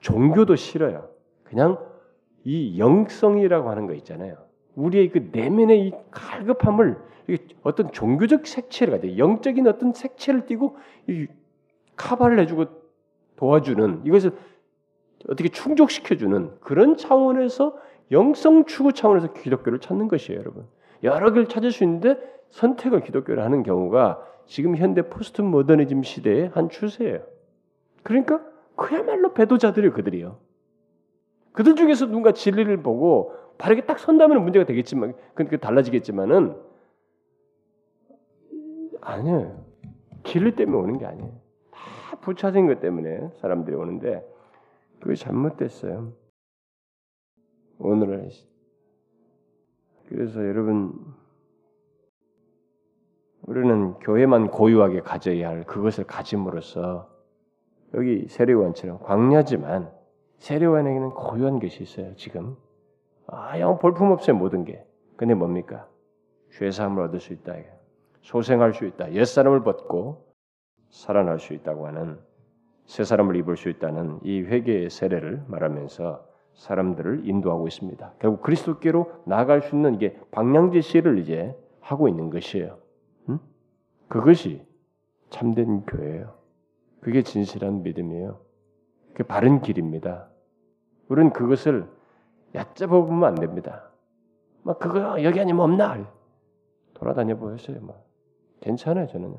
[0.00, 1.08] 종교도 싫어요.
[1.42, 1.78] 그냥
[2.44, 4.36] 이 영성이라고 하는 거 있잖아요.
[4.76, 6.96] 우리의 그 내면의 이 갈급함을
[7.62, 10.76] 어떤 종교적 색채를 가지고 영적인 어떤 색채를 띠고
[11.96, 12.66] 카바를 해주고
[13.36, 14.32] 도와주는 이것을
[15.28, 17.76] 어떻게 충족시켜주는 그런 차원에서
[18.10, 20.66] 영성 추구 차원에서 기독교를 찾는 것이에요, 여러분.
[21.02, 22.18] 여러 개를 찾을 수 있는데
[22.50, 27.20] 선택을 기독교를 하는 경우가 지금 현대 포스트 모더니즘 시대의 한 추세예요.
[28.02, 28.42] 그러니까
[28.76, 30.38] 그야말로 배도자들이 그들이요.
[31.52, 36.56] 그들 중에서 누군가 진리를 보고 바르게 딱 선다면 문제가 되겠지만, 그러니까 달라지겠지만은
[39.00, 39.64] 아니에요.
[40.24, 41.32] 진리 때문에 오는 게 아니에요.
[41.70, 44.24] 다 부차진 것 때문에 사람들이 오는데
[45.02, 46.12] 그게 잘못됐어요.
[47.80, 48.30] 오늘은
[50.08, 50.94] 그래서 여러분
[53.42, 57.10] 우리는 교회만 고유하게 가져야 할 그것을 가짐으로써
[57.94, 59.90] 여기 세례관처럼 광야지만
[60.38, 62.14] 세례관에게는 고유한 것이 있어요.
[62.14, 62.56] 지금
[63.26, 64.86] 아, 영 볼품 없어요 모든 게.
[65.16, 65.88] 근데 뭡니까?
[66.52, 67.54] 죄사함을 얻을 수 있다.
[68.20, 69.12] 소생할 수 있다.
[69.14, 70.32] 옛 사람을 벗고
[70.90, 72.20] 살아날 수 있다고 하는
[72.86, 78.14] 새 사람을 입을 수 있다는 이 회개의 세례를 말하면서 사람들을 인도하고 있습니다.
[78.18, 82.78] 결국 그리스도께로 나아갈 수 있는 이게 방향 제시를 이제 하고 있는 것이에요.
[83.30, 83.38] 응?
[84.08, 84.64] 그것이
[85.30, 86.34] 참된 교회예요.
[87.00, 88.40] 그게 진실한 믿음이에요.
[89.14, 90.28] 그 바른 길입니다.
[91.08, 91.88] 우리는 그것을
[92.54, 93.90] 얕잡아 보면 안 됩니다.
[94.62, 96.06] 막 그거 여기 아니면 없나?
[96.94, 97.80] 돌아다녀 보였어요.
[97.80, 98.04] 막
[98.60, 99.34] 괜찮아요 저는.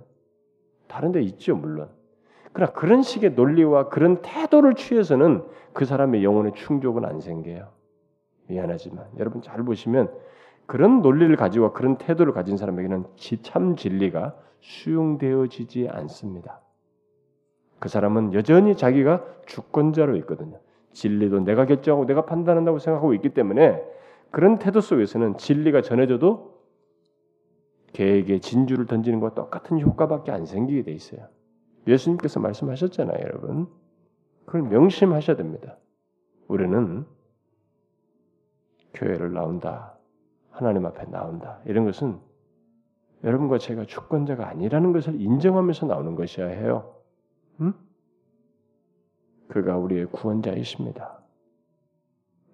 [0.88, 1.89] 다른 데 있죠 물론.
[2.53, 7.69] 그러나 그런 식의 논리와 그런 태도를 취해서는 그 사람의 영혼에 충족은 안 생겨요.
[8.47, 10.11] 미안하지만 여러분 잘 보시면
[10.65, 13.05] 그런 논리를 가지고 그런 태도를 가진 사람에게는
[13.41, 16.61] 참 진리가 수용되어지지 않습니다.
[17.79, 20.59] 그 사람은 여전히 자기가 주권자로 있거든요.
[20.93, 23.83] 진리도 내가 결정하고 내가 판단한다고 생각하고 있기 때문에
[24.31, 26.53] 그런 태도 속에서는 진리가 전해져도
[27.93, 31.27] 개에게 진주를 던지는 것과 똑같은 효과밖에 안 생기게 돼 있어요.
[31.87, 33.67] 예수님께서 말씀하셨잖아요, 여러분.
[34.45, 35.77] 그걸 명심하셔야 됩니다.
[36.47, 37.05] 우리는
[38.93, 39.97] 교회를 나온다.
[40.51, 41.59] 하나님 앞에 나온다.
[41.65, 42.19] 이런 것은
[43.23, 46.95] 여러분과 제가 주권자가 아니라는 것을 인정하면서 나오는 것이어야 해요.
[47.61, 47.73] 음?
[49.47, 51.19] 그가 우리의 구원자이십니다.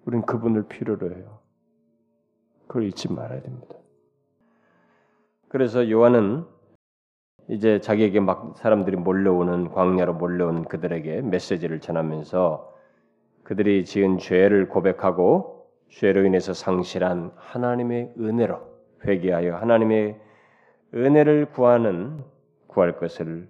[0.04, 1.40] 우리는 그분을 필요로 해요.
[2.66, 3.74] 그걸 잊지 말아야 됩니다.
[5.48, 6.46] 그래서 요한은
[7.50, 12.72] 이제 자기에게 막 사람들이 몰려오는 광야로 몰려온 그들에게 메시지를 전하면서
[13.42, 18.60] 그들이 지은 죄를 고백하고 죄로 인해서 상실한 하나님의 은혜로
[19.04, 20.20] 회개하여 하나님의
[20.94, 22.22] 은혜를 구하는
[22.68, 23.48] 구할 것을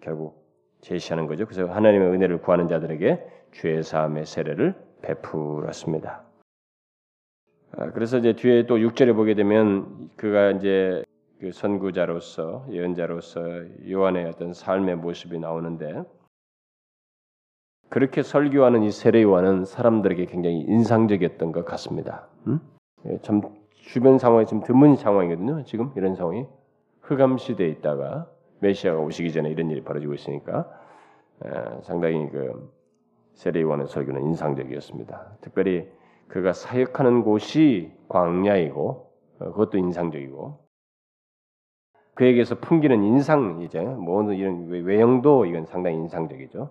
[0.00, 0.42] 결국
[0.80, 1.44] 제시하는 거죠.
[1.44, 6.22] 그래서 하나님의 은혜를 구하는 자들에게 죄 사함의 세례를 베풀었습니다.
[7.76, 11.02] 아, 그래서 이제 뒤에 또 6절에 보게 되면 그가 이제
[11.44, 13.42] 그 선구자로서 예언자로서
[13.90, 16.02] 요한의 어떤 삶의 모습이 나오는데
[17.90, 22.28] 그렇게 설교하는 이 세례 요한은 사람들에게 굉장히 인상적이었던 것 같습니다.
[22.46, 22.60] 음?
[23.04, 23.42] 예, 참
[23.74, 25.64] 주변 상황이 좀 드문 상황이거든요.
[25.64, 26.46] 지금 이런 상황이
[27.02, 28.26] 흑암 시대에 있다가
[28.60, 30.66] 메시아가 오시기 전에 이런 일이 벌어지고 있으니까
[31.44, 31.50] 에,
[31.82, 32.72] 상당히 그
[33.34, 35.36] 세례 요한의 설교는 인상적이었습니다.
[35.42, 35.90] 특별히
[36.28, 40.63] 그가 사역하는 곳이 광야이고 어, 그것도 인상적이고
[42.14, 46.70] 그에게서 풍기는 인상 이제 모든 이런 외형도 이건 상당히 인상적이죠.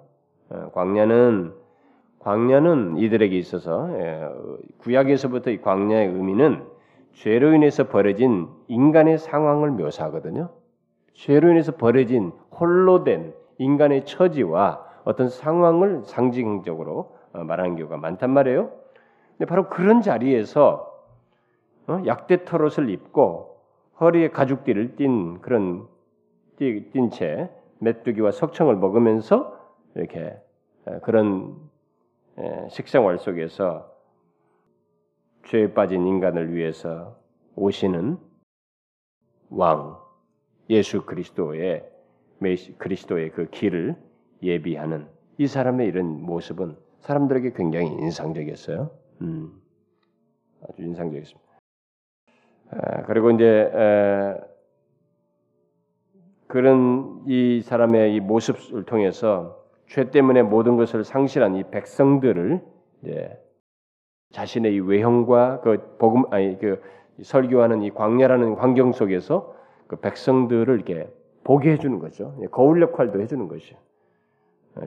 [0.50, 1.54] 어, 광야는
[2.20, 4.30] 광야는 이들에게 있어서 예,
[4.78, 6.64] 구약에서부터 이 광야의 의미는
[7.12, 10.50] 죄로 인해서 벌어진 인간의 상황을 묘사하거든요.
[11.14, 18.72] 죄로 인해서 벌어진 홀로 된 인간의 처지와 어떤 상황을 상징적으로 어, 말하는 경우가 많단 말이에요.
[19.38, 20.90] 근데 바로 그런 자리에서
[21.88, 23.53] 어, 약대 털옷을 입고
[24.04, 25.88] 허리에 가죽띠를 띤 그런
[26.58, 29.58] 띈채 메뚜기와 석청을 먹으면서
[29.96, 30.38] 이렇게
[31.04, 31.56] 그런
[32.70, 33.90] 식생활 속에서
[35.46, 37.18] 죄에 빠진 인간을 위해서
[37.56, 38.18] 오시는
[39.50, 39.98] 왕
[40.70, 41.90] 예수 그리스도의
[42.78, 43.96] 그리스도의 그 길을
[44.42, 48.92] 예비하는 이 사람의 이런 모습은 사람들에게 굉장히 인상적이었어요.
[49.22, 49.62] 음,
[50.62, 51.43] 아주 인상적이었습니다.
[53.06, 53.72] 그리고 이제
[56.48, 62.62] 그런 이 사람의 이 모습을 통해서 죄 때문에 모든 것을 상실한 이 백성들을
[64.32, 66.82] 자신의 이 외형과 그 복음 아니 그
[67.22, 69.56] 설교하는 이 광야라는 환경 속에서
[69.88, 71.08] 그 백성들을 이렇게
[71.44, 72.36] 보게 해주는 거죠.
[72.52, 73.76] 거울 역할도 해주는 것이죠.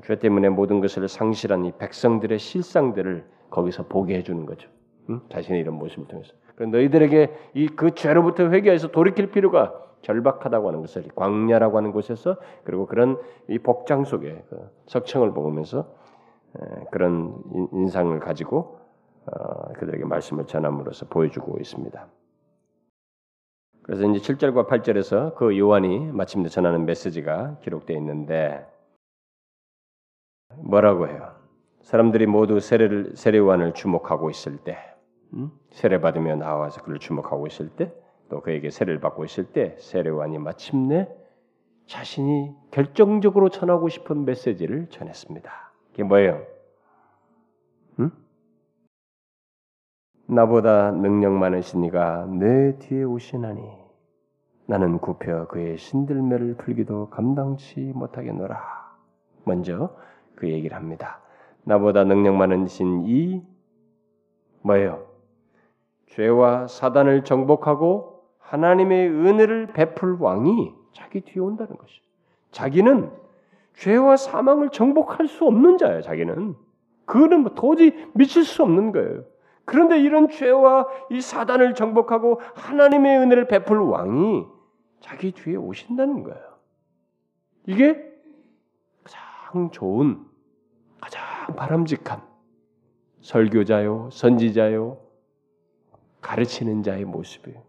[0.05, 4.69] 죄 때문에 모든 것을 상실한 이 백성들의 실상들을 거기서 보게 해주는 거죠.
[5.11, 5.21] 응?
[5.29, 6.33] 자신의 이런 모습을 통해서.
[6.59, 13.21] 너희들에게 이 그 죄로부터 회개해서 돌이킬 필요가 절박하다고 하는 것을 광야라고 하는 곳에서 그리고 그런
[13.49, 15.93] 이 복장 속에 그 석청을 먹으면서
[16.91, 17.43] 그런
[17.73, 18.79] 인상을 가지고
[19.27, 22.07] 어, 그들에게 말씀을 전함으로써 보여주고 있습니다.
[23.83, 28.65] 그래서 이제 7절과 8절에서 그 요한이 마침내 전하는 메시지가 기록되어 있는데
[30.57, 31.35] 뭐라고 해요?
[31.83, 34.96] 사람들이 모두 세례를 세례 요한을 주목하고 있을 때 음?
[35.71, 37.93] 세례 받으며 나와서 그를 주목하고 있을 때,
[38.29, 41.09] 또 그에게 세례를 받고 있을 때 세례관이 마침내
[41.87, 45.51] 자신이 결정적으로 전하고 싶은 메시지를 전했습니다.
[45.91, 46.43] 그게 뭐예요?
[48.01, 48.11] 음?
[50.27, 53.63] 나보다 능력 많으신 이가 내 뒤에 오시나니
[54.67, 58.61] 나는 굽혀 그의 신들매를 풀기도 감당치 못하겠노라.
[59.45, 59.97] 먼저
[60.35, 61.21] 그 얘기를 합니다.
[61.63, 63.45] 나보다 능력 많으신 이
[64.63, 65.06] 뭐예요?
[66.07, 72.01] 죄와 사단을 정복하고 하나님의 은혜를 베풀 왕이 자기 뒤에 온다는 것이.
[72.53, 73.11] 자기는
[73.75, 76.03] 죄와 사망을 정복할 수 없는 자예요.
[76.03, 76.55] 자기는
[77.05, 79.25] 그거는 뭐 도저히 미칠 수 없는 거예요.
[79.65, 84.47] 그런데 이런 죄와 이 사단을 정복하고 하나님의 은혜를 베풀 왕이
[85.01, 86.41] 자기 뒤에 오신다는 거예요.
[87.67, 88.03] 이게
[89.05, 90.25] 가장 좋은,
[91.01, 91.23] 가장
[91.57, 92.23] 바람직한
[93.21, 94.99] 설교자요, 선지자요,
[96.27, 97.63] 가르치는 자의 모습이에요.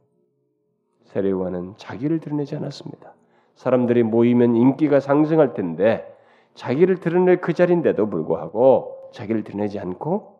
[1.03, 3.13] 세례요한은 자기를 드러내지 않았습니다.
[3.53, 6.11] 사람들이 모이면 인기가 상승할 텐데
[6.55, 10.39] 자기를 드러낼 그 자리인데도 불구하고 자기를 드러내지 않고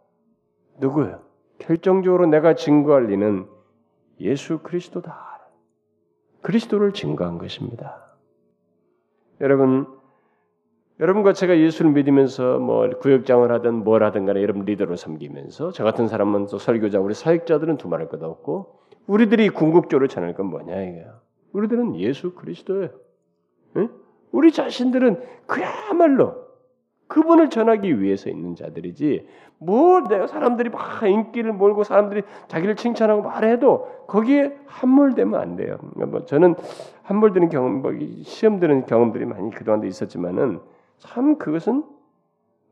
[0.80, 1.22] 누구예요?
[1.60, 3.48] 결정적으로 내가 증거할 리는
[4.20, 5.50] 예수 그리스도다.
[6.42, 8.16] 그리스도를 증거한 것입니다.
[9.42, 9.88] 여러분,
[11.00, 16.08] 여러분과 제가 예수를 믿으면서 뭐 구역장을 하든 뭘 하든 간에 여러분 리더로 섬기면서 저 같은
[16.08, 21.20] 사람은 또 설교자 우리 사역자들은 두말할 것 없고 우리들이 궁극적으로 전할 건 뭐냐 이거야.
[21.54, 22.90] 우리들은 예수 그리스도예요.
[23.78, 23.90] 응?
[24.32, 26.48] 우리 자신들은 그야말로
[27.08, 29.28] 그분을 전하기 위해서 있는 자들이지
[29.60, 35.78] 뭐 내가 사람들이 막 인기를 몰고 사람들이 자기를 칭찬하고 말해도 거기에 함몰되면 안 돼요.
[35.96, 36.56] 뭐 저는
[37.04, 40.60] 함몰되는 경험, 뭐 시험 드는 경험들이 많이 그동안도 있었지만은
[41.00, 41.84] 참 그것은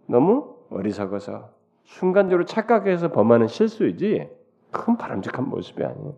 [0.07, 1.49] 너무 어리석어서
[1.83, 4.29] 순간적으로 착각해서 범하는 실수이지
[4.71, 6.15] 큰 바람직한 모습이 아니에요.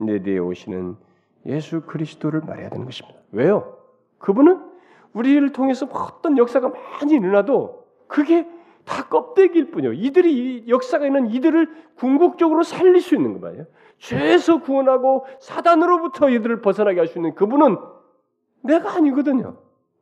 [0.00, 0.96] 내 뒤에 오시는
[1.46, 3.18] 예수 그리스도를 말해야 되는 것입니다.
[3.32, 3.76] 왜요?
[4.18, 4.62] 그분은
[5.14, 8.46] 우리를 통해서 어떤 역사가 많이 일어나도 그게
[8.84, 9.92] 다 껍데기일 뿐이요.
[9.94, 13.66] 이들이 역사가 있는 이들을 궁극적으로 살릴 수 있는 거 말이에요.
[13.98, 17.76] 죄에서 구원하고 사단으로부터 이들을 벗어나게 할 수 있는 그분은
[18.62, 19.56] 내가 아니거든요.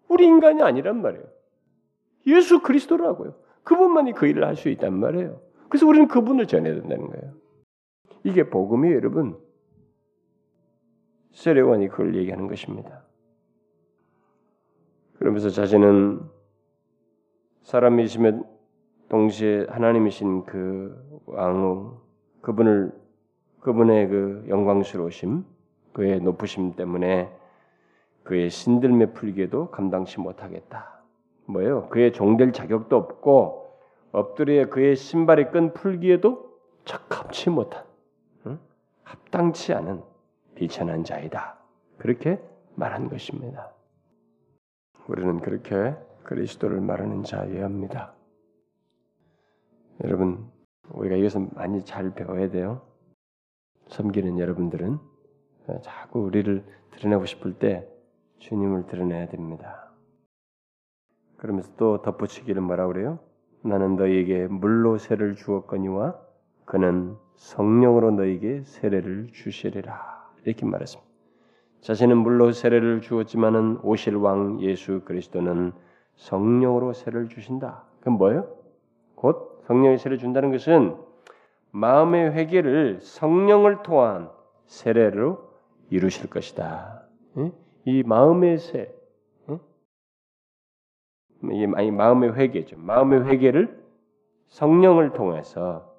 [0.08, 1.24] 우리 인간이 아니란 말이에요.
[2.26, 3.34] 예수 그리스도라고요.
[3.64, 5.40] 그분만이 그 일을 할 수 있단 말이에요.
[5.68, 7.34] 그래서 우리는 그분을 전해야 된다는 거예요.
[8.24, 9.38] 이게 복음이에요, 여러분.
[11.32, 13.04] 세례원이 그걸 얘기하는 것입니다.
[15.18, 16.20] 그러면서 자신은
[17.62, 18.44] 사람이시면
[19.08, 21.98] 동시에 하나님이신 그 왕후
[22.42, 22.92] 그분을
[23.60, 25.44] 그분의 그 영광스러우심
[25.92, 27.30] 그의 높으심 때문에
[28.26, 31.00] 그의 신들매 풀기에도 감당치 못하겠다.
[31.46, 31.88] 뭐예요?
[31.88, 33.78] 그의 종될 자격도 없고
[34.10, 37.84] 엎드려 그의 신발의 끈 풀기에도 적합치 못한
[38.46, 38.58] 응?
[39.04, 40.02] 합당치 않은
[40.56, 41.56] 비천한 자이다.
[41.98, 42.40] 그렇게
[42.74, 43.72] 말한 것입니다.
[45.06, 48.12] 우리는 그렇게 그리스도를 말하는 자여야 합니다.
[50.02, 50.50] 여러분,
[50.90, 52.82] 우리가 이것은 많이 잘 배워야 돼요.
[53.86, 54.98] 섬기는 여러분들은
[55.82, 57.88] 자꾸 우리를 드러내고 싶을 때
[58.38, 59.90] 주님을 드러내야 됩니다.
[61.36, 63.18] 그러면서 또 덧붙이기를 뭐라 그래요?
[63.62, 66.16] 나는 너희에게 물로 세를 주었거니와
[66.64, 70.30] 그는 성령으로 너희에게 세례를 주시리라.
[70.44, 71.06] 이렇게 말했습니다.
[71.80, 75.72] 자신은 물로 세례를 주었지만은 오실 왕 예수 그리스도는
[76.16, 77.84] 성령으로 세례를 주신다.
[78.00, 78.48] 그럼 뭐예요?
[79.14, 80.96] 곧 성령의 세례를 준다는 것은
[81.70, 84.30] 마음의 회개를 성령을 통한
[84.66, 85.50] 세례로
[85.90, 87.02] 이루실 것이다.
[87.86, 88.92] 이 마음의 세,
[91.42, 92.76] 이 마음의 회개죠.
[92.78, 93.80] 마음의 회개를
[94.48, 95.94] 성령을 통해서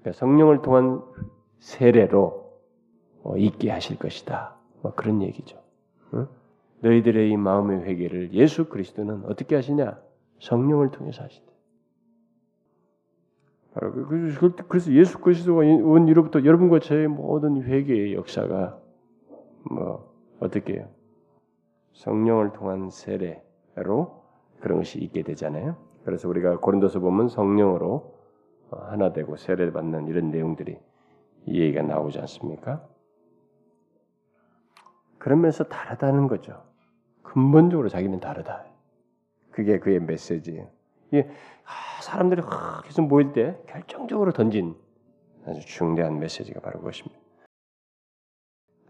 [0.00, 1.02] 그러니까 성령을 통한
[1.58, 2.46] 세례로
[3.24, 4.56] 어, 있게 하실 것이다.
[4.82, 5.60] 뭐 그런 얘기죠.
[6.80, 10.00] 너희들의 이 마음의 회개를 예수 그리스도는 어떻게 하시냐?
[10.38, 11.52] 성령을 통해서 하신다.
[13.74, 18.78] 그, 그, 그, 그래서 예수 그리스도가 온 이로부터 여러분과 저의 모든 회개의 역사가
[19.70, 20.88] 뭐 어떻게 해요?
[21.92, 24.22] 성령을 통한 세례로
[24.60, 25.76] 그런 것이 있게 되잖아요.
[26.04, 28.14] 그래서 우리가 고린도서 보면 성령으로
[28.70, 30.78] 하나 되고 세례 받는 이런 내용들이
[31.46, 32.86] 이 얘기가 나오지 않습니까?
[35.18, 36.62] 그러면서 다르다는 거죠.
[37.22, 38.64] 근본적으로 자기는 다르다.
[39.50, 40.68] 그게 그의 메시지예요.
[41.08, 41.28] 이게
[41.64, 42.42] 아, 사람들이
[42.84, 44.76] 계속 모일 때 결정적으로 던진
[45.46, 47.25] 아주 중대한 메시지가 바로 그것입니다.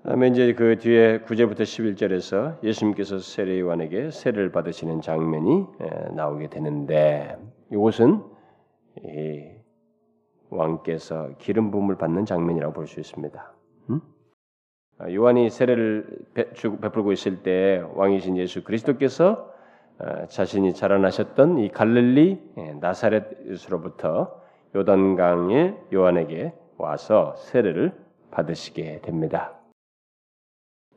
[0.06, 5.66] 다음에 이제 그 뒤에 9절부터 11절에서 예수님께서 세례요한에게 세례를 받으시는 장면이
[6.14, 7.36] 나오게 되는데
[7.72, 8.22] 이것은
[10.48, 13.52] 왕께서 기름 부음을 받는 장면이라고 볼 수 있습니다.
[13.90, 14.00] 음?
[14.98, 19.52] 아, 요한이 세례를 베풀고 있을 때 왕이신 예수 그리스도께서
[19.98, 24.40] 어, 자신이 자라나셨던 이 갈릴리 예, 나사렛으로부터
[24.76, 27.92] 요단강의 요한에게 와서 세례를
[28.30, 29.55] 받으시게 됩니다.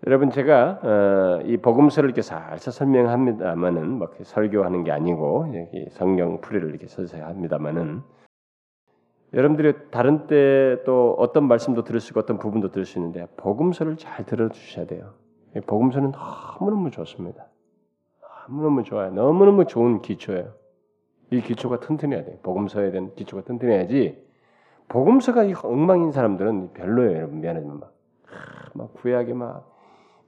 [0.08, 5.54] 여러분 제가 어, 이 복음서를 이렇게 살짝 설명합니다만은 뭐 설교하는 게 아니고
[5.92, 8.02] 성경 풀이를 이렇게 서서히 합니다만은
[9.34, 13.98] 여러분들이 다른 때 또 어떤 말씀도 들을 수 있고 어떤 부분도 들을 수 있는데 복음서를
[13.98, 15.14] 잘 들어주셔야 돼요.
[15.68, 17.46] 복음서는 너무너무 좋습니다.
[18.48, 19.12] 너무너무 좋아요.
[19.12, 20.54] 너무너무 좋은 기초예요.
[21.32, 22.40] 이 기초가 튼튼해야 돼.
[22.42, 24.24] 복음서에 대한 기초가 튼튼해야지.
[24.88, 27.42] 복음서가 이 엉망인 사람들은 별로예요, 여러분.
[27.42, 27.94] 미안하지만 막,
[28.74, 29.70] 막 구약에 막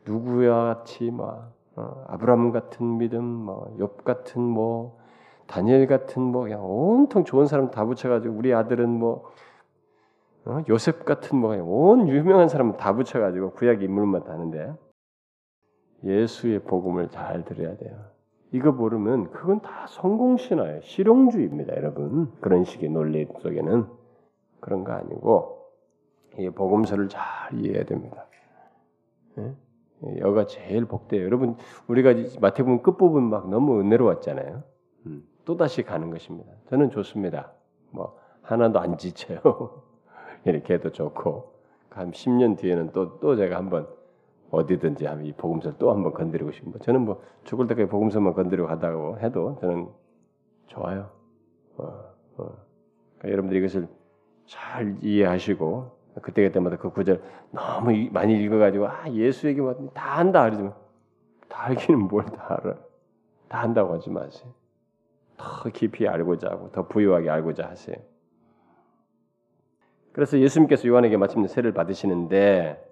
[0.06, 5.00] 누구와 같이 막 어, 아브라함 같은 믿음, 뭐욥 같은 뭐
[5.48, 9.32] 다니엘 같은 뭐 그냥 온통 좋은 사람 다 붙여가지고 우리 아들은 뭐
[10.46, 10.64] 어?
[10.70, 14.74] 요셉 같은 뭐온 유명한 사람 다 붙여가지고 구약 인물만 다는데
[16.04, 17.96] 예수의 복음을 잘 들어야 돼요.
[18.52, 20.82] 이거 모르면 그건 다 성공 신화예요.
[20.82, 22.32] 실용주의입니다, 여러분.
[22.42, 23.86] 그런 식의 논리 속에는
[24.60, 25.62] 그런 거 아니고
[26.38, 27.22] 이 복음서를 잘
[27.54, 28.26] 이해해야 됩니다.
[29.38, 29.54] 예?
[30.20, 31.24] 여가 제일 복돼요.
[31.24, 31.56] 여러분
[31.88, 34.64] 우리가 마태복음 끝부분 막 너무 은혜로웠잖아요.
[35.06, 36.52] 음, 또 다시 가는 것입니다.
[36.70, 37.54] 저는 좋습니다.
[37.92, 39.40] 뭐 하나도 안 지쳐요.
[40.46, 41.54] 이렇게 해도 좋고
[41.90, 43.88] 한 10년 뒤에는 또또 제가 한번
[44.50, 49.58] 어디든지 이 복음서를 또 한번 건드리고 싶은 저는 뭐 죽을 때까지 복음서만 건드리고 가다고 해도
[49.62, 49.88] 저는
[50.68, 51.10] 좋아요.
[51.78, 51.84] 어,
[52.38, 52.58] 어.
[53.18, 53.88] 그러니까 여러분들이 이것을
[54.46, 59.62] 잘 이해하시고 그때 그때마다 그 구절 너무 많이 읽어가지고 아 예수 얘기
[59.94, 60.74] 다 안다 그러지만
[61.48, 62.76] 다 알기는 뭘 다 알아
[63.48, 64.52] 다 한다고 하지 마세요.
[65.38, 67.96] 더 깊이 알고자 하고 더 부유하게 알고자 하세요.
[70.14, 72.86] 그래서 예수님께서 요한에게 마침내 세를 받으시는데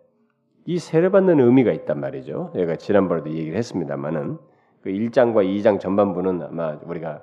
[0.65, 2.51] 이 세례 받는 의미가 있단 말이죠.
[2.53, 4.38] 제가 지난번에도 얘기를 했습니다만은
[4.82, 7.22] 그 1장과 2장 전반부는 아마 우리가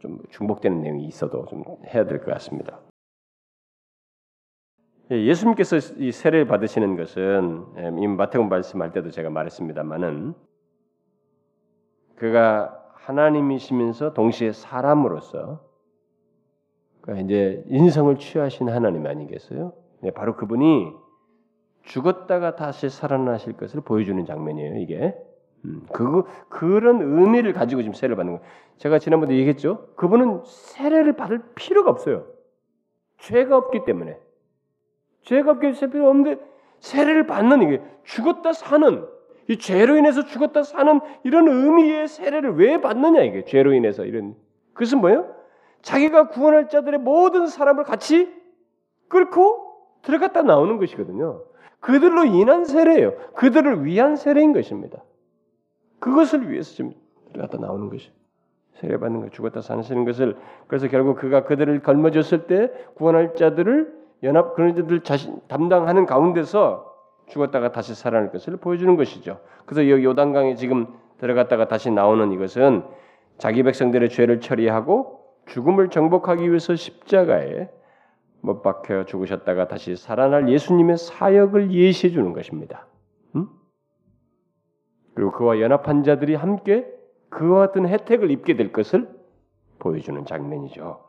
[0.00, 2.80] 좀 중복되는 내용이 있어도 좀 해야 될 것 같습니다.
[5.12, 10.34] 예, 예수님께서 이 세례를 받으시는 것은 예, 이 마태복음 말씀할 때도 제가 말했습니다만은
[12.14, 15.64] 그가 하나님이시면서 동시에 사람으로서
[17.00, 19.72] 그러니까 이제 인성을 취하신 하나님 아니겠어요?
[20.02, 20.92] 네, 바로 그분이
[21.82, 24.78] 죽었다가 다시 살아나실 것을 보여주는 장면이에요.
[24.78, 25.16] 이게
[25.64, 28.50] 음, 그 그런 의미를 가지고 지금 세례를 받는 거예요.
[28.76, 29.88] 제가 지난번에 얘기했죠.
[29.96, 32.26] 그분은 세례를 받을 필요가 없어요.
[33.18, 34.16] 죄가 없기 때문에
[35.22, 36.40] 죄가 때문에 필요 없는데
[36.80, 39.04] 세례를 받는 이게 죽었다 사는
[39.48, 44.34] 이 죄로 인해서 죽었다 사는 이런 의미의 세례를 왜 받느냐 이게 죄로 인해서 이런
[44.72, 45.34] 그것은 뭐예요?
[45.82, 48.32] 자기가 구원할 자들의 모든 사람을 같이
[49.08, 49.70] 끌고
[50.02, 51.42] 들어갔다 나오는 것이거든요.
[51.80, 53.14] 그들로 인한 세례예요.
[53.34, 55.02] 그들을 위한 세례인 것입니다.
[55.98, 56.92] 그것을 위해서 지금
[57.32, 58.10] 들어갔다 나오는 것이
[58.74, 64.54] 세례 받는 것, 죽었다 사시는 것을 그래서 결국 그가 그들을 걸머졌을 때 구원할 자들을 연합
[64.54, 66.90] 그런 자들 자신 담당하는 가운데서
[67.26, 69.40] 죽었다가 다시 살아날 것을 보여주는 것이죠.
[69.64, 70.86] 그래서 여기 요단강에 지금
[71.18, 72.84] 들어갔다가 다시 나오는 이것은
[73.38, 77.68] 자기 백성들의 죄를 처리하고 죽음을 정복하기 위해서 십자가에
[78.42, 82.86] 못 박혀 죽으셨다가 다시 살아날 예수님의 사역을 예시해 주는 것입니다.
[83.36, 83.48] 음?
[85.14, 86.86] 그리고 그와 연합한 자들이 함께
[87.28, 89.08] 그와 같은 혜택을 입게 될 것을
[89.78, 91.00] 보여주는 장면이죠.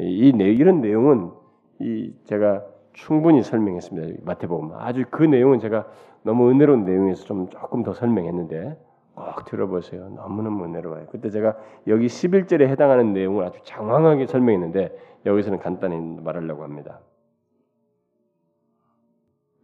[0.00, 1.32] 이 이런 내용은
[1.80, 4.22] 이 제가 충분히 설명했습니다.
[4.24, 5.86] 마태복음 아주 그 내용은 제가
[6.22, 8.78] 너무 은혜로운 내용에서 좀 조금 더 설명했는데
[9.14, 10.08] 꼭 들어보세요.
[10.10, 11.06] 너무너무 은혜로워요.
[11.10, 11.56] 그때 제가
[11.86, 14.96] 여기 11절에 해당하는 내용을 아주 장황하게 설명했는데
[15.26, 17.00] 여기서는 간단히 말하려고 합니다.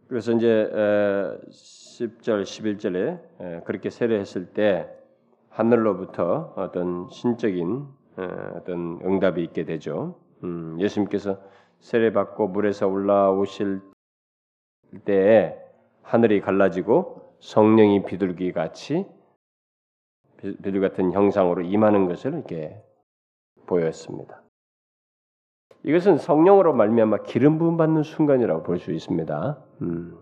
[0.07, 0.69] 그래서 이제
[1.49, 4.89] 10절, 11절에 그렇게 세례했을 때
[5.49, 7.85] 하늘로부터 어떤 신적인
[8.55, 10.15] 어떤 응답이 있게 되죠.
[10.43, 11.39] 음, 예수님께서
[11.81, 13.81] 세례받고 물에서 올라오실
[15.05, 15.55] 때에
[16.03, 19.05] 하늘이 갈라지고 성령이 비둘기 같이
[20.37, 22.81] 비둘 같은 형상으로 임하는 것을 이렇게
[23.67, 24.41] 보였습니다.
[25.83, 29.63] 이것은 성령으로 말미암아 기름 부음 받는 순간이라고 볼 수 있습니다.
[29.81, 30.17] 음.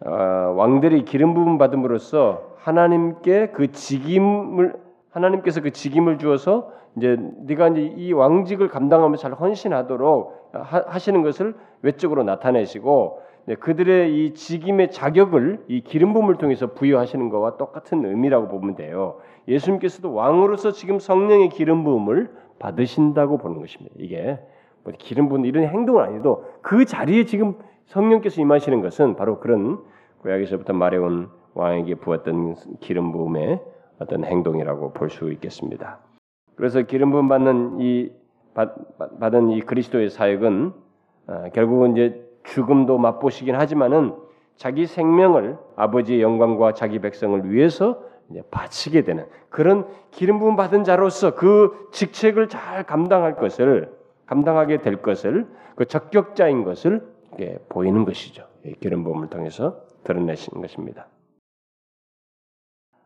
[0.00, 4.83] 어, 왕들이 기름 부음 받음으로써 하나님께 그 직임을
[5.14, 11.54] 하나님께서 그 직임을 주어서 이제 네가 이제 이 왕직을 감당하면서 잘 헌신하도록 하 시는 것을
[11.82, 13.20] 외적으로 나타내시고
[13.60, 19.20] 그들의 이 직임의 자격을 이 기름 부음을 통해서 부여하시는 것과 똑같은 의미라고 보면 돼요.
[19.48, 23.94] 예수님께서도 왕으로서 지금 성령의 기름 부음을 받으신다고 보는 것입니다.
[23.98, 24.38] 이게
[24.82, 27.54] 뭐 기름 부은 이런 행동은 아니도 그 자리에 지금
[27.86, 29.78] 성령께서 임하시는 것은 바로 그런
[30.22, 33.60] 고약에서부터 말해온 왕에게 부었던 기름 부음의
[33.98, 35.98] 어떤 행동이라고 볼 수 있겠습니다.
[36.56, 38.10] 그래서 기름 부음 받는 이
[38.54, 38.74] 받,
[39.18, 40.72] 받은 이 그리스도의 사역은
[41.26, 44.14] 어, 결국은 이제 죽음도 맛보시긴 하지만은
[44.56, 51.34] 자기 생명을 아버지의 영광과 자기 백성을 위해서 이제 바치게 되는 그런 기름 부음 받은 자로서
[51.34, 53.92] 그 직책을 잘 감당할 것을
[54.26, 57.06] 감당하게 될 것을 그 적격자인 것을
[57.68, 58.46] 보이는 것이죠.
[58.80, 61.06] 기름 부음을 통해서 드러내시는 것입니다.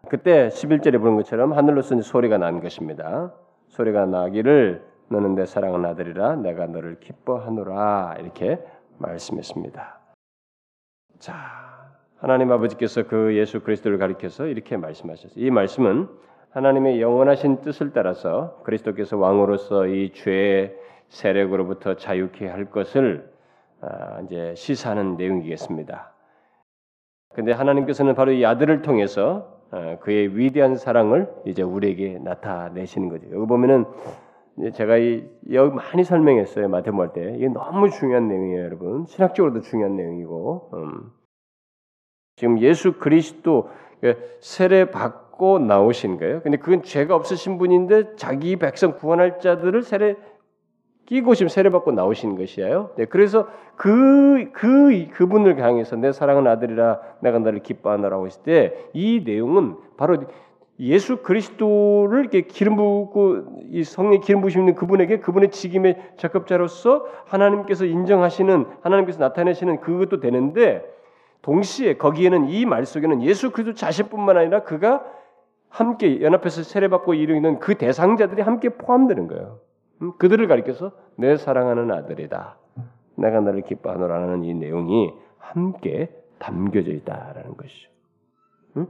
[0.06, 3.32] 그때 11절에 보는 것처럼 하늘로서 소리가 난 것입니다.
[3.68, 8.58] 소리가 나기를 너는 내 사랑하는 아들이라 내가 너를 기뻐하노라 이렇게
[8.98, 9.98] 말씀했습니다.
[11.18, 11.34] 자,
[12.18, 15.44] 하나님 아버지께서 그 예수 그리스도를 가리켜서 이렇게 말씀하셨어요.
[15.44, 16.08] 이 말씀은
[16.50, 20.74] 하나님의 영원하신 뜻을 따라서 그리스도께서 왕으로서 이 죄의
[21.08, 23.30] 세력으로부터 자유케 할 것을
[23.80, 26.12] 아, 이제 시사하는 내용이겠습니다.
[27.34, 29.57] 근데 하나님께서는 바로 이 아들을 통해서 아,
[30.00, 33.26] 그의 위대한 사랑을 이제 우리에게 나타내시는 거죠.
[33.32, 33.84] 여기 보면은
[34.74, 37.34] 제가 이 여기 많이 설명했어요 마태복음 할 때.
[37.36, 39.06] 이게 너무 중요한 내용이에요, 여러분.
[39.06, 40.70] 신학적으로도 중요한 내용이고.
[40.74, 41.12] 음.
[42.36, 43.68] 지금 예수 그리스도
[44.40, 46.40] 세례 받고 나오신 거예요.
[46.42, 50.16] 근데 그건 죄가 없으신 분인데 자기 백성 구원할 자들을 세례
[51.08, 52.90] 끼고 지금 세례 받고 나오신 것이에요.
[52.96, 59.22] 네, 그래서 그, 그, 그분을 향해서 내 사랑하는 아들이라 내가 너를 기뻐하노라고 했을 때 이
[59.24, 60.18] 내용은 바로
[60.80, 67.86] 예수 그리스도를 이렇게 기름 부고 이 성령 기름 부심 있는 그분에게 그분의 직임의 적급자로서 하나님께서
[67.86, 70.84] 인정하시는 하나님께서 나타내시는 그것도 되는데
[71.42, 75.04] 동시에 거기에는 이 말 속에는 예수 그리스도 자신뿐만 아니라 그가
[75.70, 79.60] 함께 연합해서 세례받고 이르는 그 대상자들이 함께 포함되는 거예요.
[80.02, 82.58] 음, 그들을 가리켜서 내 사랑하는 아들이다.
[83.16, 87.90] 내가 너를 기뻐하노라는 이 내용이 함께 담겨져 있다라는 것이죠.
[88.76, 88.86] 응?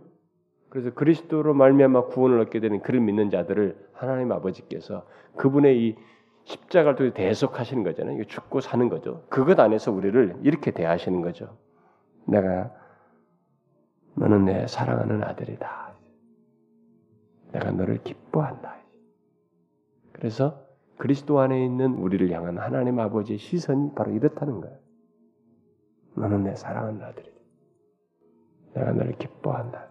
[0.69, 5.07] 그래서 그리스도로 말미암아 구원을 얻게 되는 그를 믿는 자들을 하나님 아버지께서
[5.37, 5.97] 그분의 이
[6.45, 8.25] 십자가를 통해 대속하시는 거잖아요.
[8.25, 9.25] 죽고 사는 거죠.
[9.29, 11.57] 그것 안에서 우리를 이렇게 대하시는 거죠.
[12.27, 12.71] 내가
[14.15, 15.93] 너는 내 사랑하는 아들이다.
[17.53, 18.77] 내가 너를 기뻐한다.
[20.13, 20.68] 그래서
[20.99, 24.77] 그리스도 안에 있는 우리를 향한 하나님 아버지의 시선이 바로 이렇다는 거예요.
[26.17, 27.39] 너는 내 사랑하는 아들이다.
[28.75, 29.89] 내가 너를 기뻐한다.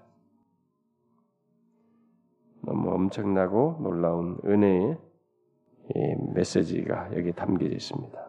[2.62, 4.98] 너무 엄청나고 놀라운 은혜의
[6.34, 8.28] 메시지가 여기 담겨져 있습니다.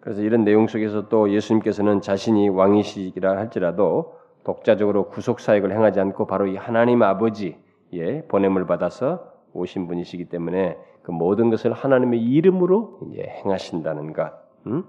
[0.00, 6.46] 그래서 이런 내용 속에서 또 예수님께서는 자신이 왕이시라 할지라도 독자적으로 구속 사역을 행하지 않고 바로
[6.46, 14.12] 이 하나님 아버지의 보냄을 받아서 오신 분이시기 때문에 그 모든 것을 하나님의 이름으로 이제 행하신다는
[14.12, 14.32] 것.
[14.66, 14.84] 음?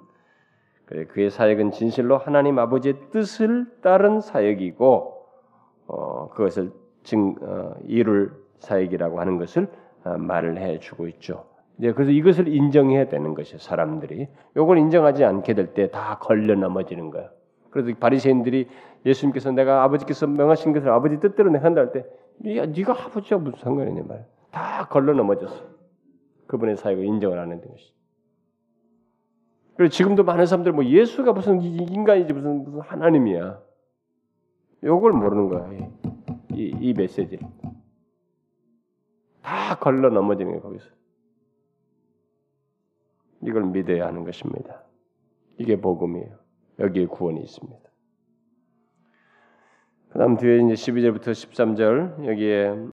[0.85, 5.13] 그의 사역은 진실로 하나님 아버지의 뜻을 따른 사역이고
[5.87, 6.71] 어, 그것을
[7.03, 9.67] 증, 어, 이룰 사역이라고 하는 것을
[10.03, 11.45] 어, 말을 해주고 있죠.
[11.77, 13.59] 이제 그래서 이것을 인정해야 되는 것이에요.
[13.59, 17.29] 사람들이 이걸 인정하지 않게 될 때 다 걸려 넘어지는 거예요.
[17.69, 18.67] 그래서 바리새인들이
[19.05, 21.99] 예수님께서 내가 아버지께서 명하신 것을 아버지 뜻대로 내가 한다 할 때,
[22.57, 24.25] 야, 네가 아버지와 무슨 상관이냐 말.
[24.51, 25.65] 다 걸러 넘어졌어.
[26.47, 27.93] 그분의 사역을 인정을 안 했던 것이.
[29.75, 33.61] 그리고 지금도 많은 사람들 뭐 예수가 무슨 인간이지 무슨 무슨 하나님이야.
[34.83, 35.87] 요걸 모르는 거야.
[36.51, 37.47] 이, 이 메시지를.
[39.41, 40.89] 다 걸러 넘어지는 거예요, 거기서.
[43.41, 44.83] 이걸 믿어야 하는 것입니다.
[45.57, 46.37] 이게 복음이에요.
[46.79, 47.79] 여기에 구원이 있습니다.
[50.09, 52.87] 그 다음 뒤에 이제 12절부터 13절 여기에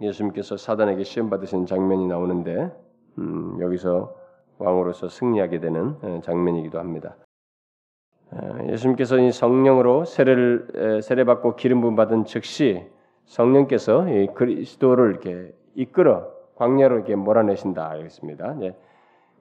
[0.00, 2.70] 예수님께서 사단에게 시험 받으신 장면이 나오는데
[3.18, 4.14] 음, 여기서
[4.58, 7.16] 왕으로서 승리하게 되는 장면이기도 합니다.
[8.68, 12.86] 예수님께서 이 성령으로 세례를 세례 받고 기름 부음 받은 즉시
[13.24, 18.60] 성령께서 이 그리스도를 이렇게 이끌어 광야로 이렇게 몰아내신다 알겠습니다.
[18.62, 18.76] 예.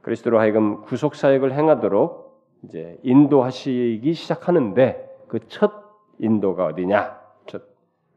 [0.01, 2.27] 그리스도로 하여금 구속 사역을 행하도록
[2.63, 5.71] 이제 인도하시기 시작하는데 그 첫
[6.19, 7.19] 인도가 어디냐?
[7.47, 7.63] 첫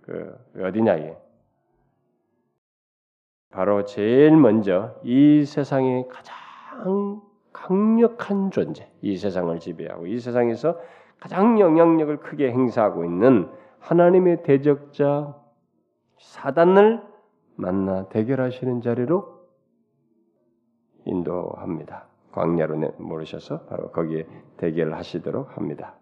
[0.03, 1.17] 그 어디냐 이게
[3.51, 7.21] 바로 제일 먼저 이 세상의 가장
[7.53, 10.79] 강력한 존재, 이 세상을 지배하고 이 세상에서
[11.19, 13.49] 가장 영향력을 크게 행사하고 있는
[13.81, 15.37] 하나님의 대적자
[16.19, 17.03] 사단을
[17.57, 19.41] 만나 대결하시는 자리로
[21.05, 22.07] 인도합니다.
[22.33, 24.27] 광야로 모르셔서 바로 거기에
[24.59, 25.95] 대결을 하시도록 합니다.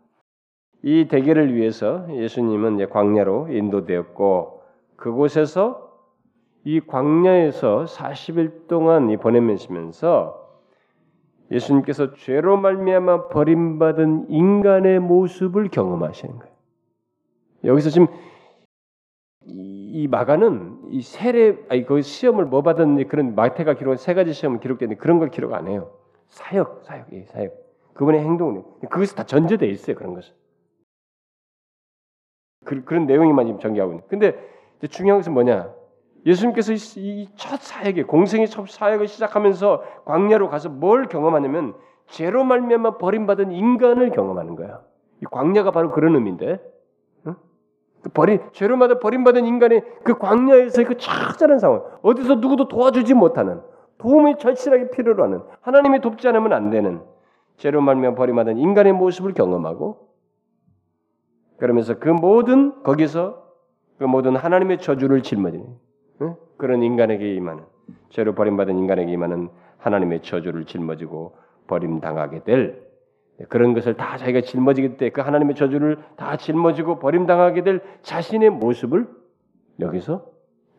[0.83, 4.63] 이 대결을 위해서 예수님은 광야로 인도되었고
[4.97, 5.88] 그곳에서
[6.69, 10.61] 이 광야에서 40일 동안 보내면서
[11.51, 16.55] 예수님께서 죄로 말미암아 버림받은 인간의 모습을 경험하시는 거예요.
[17.65, 18.07] 여기서 지금
[19.47, 24.61] 이 마가는 이 세례 아니 그 시험을 뭐 받은 그런 마태가 기록한 세 가지 시험을
[24.61, 25.91] 기록되는데 그런 걸 기록 안 해요.
[26.27, 27.55] 사역, 사역, 예, 사역.
[27.95, 29.97] 그분의 행동은 그것이 다 전제돼 있어요.
[29.97, 30.35] 그런 것은
[32.67, 34.05] 그, 런 내용이만 지금 전개하고 있는.
[34.07, 34.37] 근데
[34.91, 35.78] 중요한 것은 뭐냐?
[36.27, 41.75] 예수님께서 이 첫 사역에 공생의 첫 사역을 시작하면서 광야로 가서 뭘 경험하냐면
[42.07, 44.81] 죄로 말미암아 버림받은 인간을 경험하는 거야.
[45.23, 46.61] 이 광야가 바로 그런 의미인데
[48.15, 53.61] 버리 죄로마다 버림받은 인간의 그 광야에서 그 처절한 상황, 어디서 누구도 도와주지 못하는
[53.99, 57.03] 도움이 절실하게 필요로 하는 하나님이 돕지 않으면 안 되는
[57.57, 60.09] 죄로 말며 버림받은 인간의 모습을 경험하고
[61.59, 63.43] 그러면서 그 모든 거기서
[63.99, 65.88] 그 모든 하나님의 저주를 짊어지는 응?
[66.57, 67.65] 그런 인간에게 임하는
[68.11, 69.49] 죄로 버림받은 인간에게 임하는
[69.79, 72.89] 하나님의 저주를 짊어지고 버림당하게 될
[73.49, 79.09] 그런 것을 다 자기가 짊어지게 때그 하나님의 저주를 다 짊어지고 버림당하게 될 자신의 모습을
[79.79, 80.27] 여기서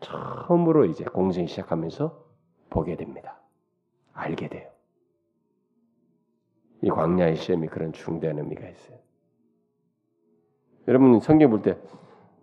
[0.00, 2.22] 처음으로 이제 공생 시작하면서
[2.68, 3.40] 보게 됩니다.
[4.12, 4.68] 알게 돼요.
[6.82, 8.98] 이 광야의 시험이 그런 중대한 의미가 있어요.
[10.88, 11.76] 여러분 성경 볼 때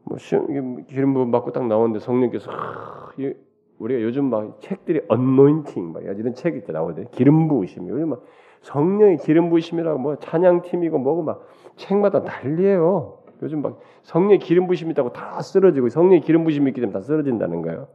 [0.09, 0.17] 뭐
[0.87, 2.49] 기름 부음 받고 딱 나오는데 성령께서
[3.79, 7.09] 우리가 요즘 막 책들이 언노인팅 막 이런 책이 나오거든요.
[7.11, 8.23] 기름 부으심이 요즘 막
[8.61, 13.19] 성령의 기름 부으심이라고 뭐 찬양팀이고 뭐고 막 책마다 난리예요.
[13.43, 17.61] 요즘 막 성령의 기름 부심이 있다고 다 쓰러지고 성령의 기름 부심이 있기 때문에 다 쓰러진다는
[17.61, 17.87] 거예요.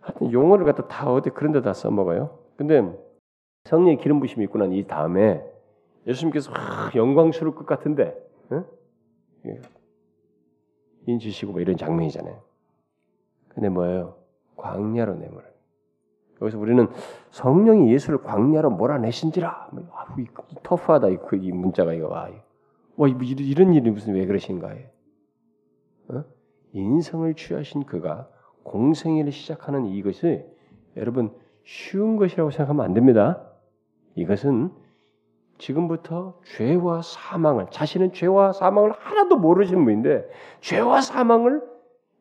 [0.00, 2.38] 하여튼 용어를 갖다 다 어디 그런 데다 써먹어요.
[2.56, 2.88] 근데
[3.64, 5.42] 성령의 기름 부심이 있고 난 이 다음에
[6.06, 8.14] 예수님께서 아, 영광스러울 것 같은데
[8.52, 8.64] 응?
[11.06, 12.40] 인치시고 뭐 이런 장면이잖아요.
[13.48, 14.16] 근데 뭐예요?
[14.56, 15.44] 광야로 내몰아.
[16.42, 16.88] 여기서 우리는
[17.30, 19.70] 성령이 예수를 광야로 몰아내신지라.
[19.72, 20.26] 뭐, 아, 이,
[20.62, 22.28] 터프하다 이, 그, 이 문자가 이거 와.
[22.96, 24.78] 뭐 이런 일이 무슨 왜 그러신가요?
[26.08, 26.24] 어?
[26.72, 28.28] 인성을 취하신 그가
[28.64, 30.44] 공생애를 시작하는 이것이
[30.96, 31.32] 여러분
[31.64, 33.50] 쉬운 것이라고 생각하면 안 됩니다.
[34.14, 34.70] 이것은
[35.64, 40.28] 지금부터 죄와 사망을 자신은 죄와 사망을 하나도 모르시는 분인데
[40.60, 41.62] 죄와 사망을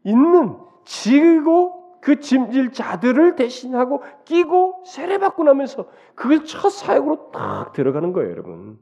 [0.06, 8.32] 있는 지고 그 짐질 자들을 대신하고 끼고 세례받고 나면서 그걸 첫 사역으로 딱 들어가는 거예요,
[8.32, 8.80] 여러분.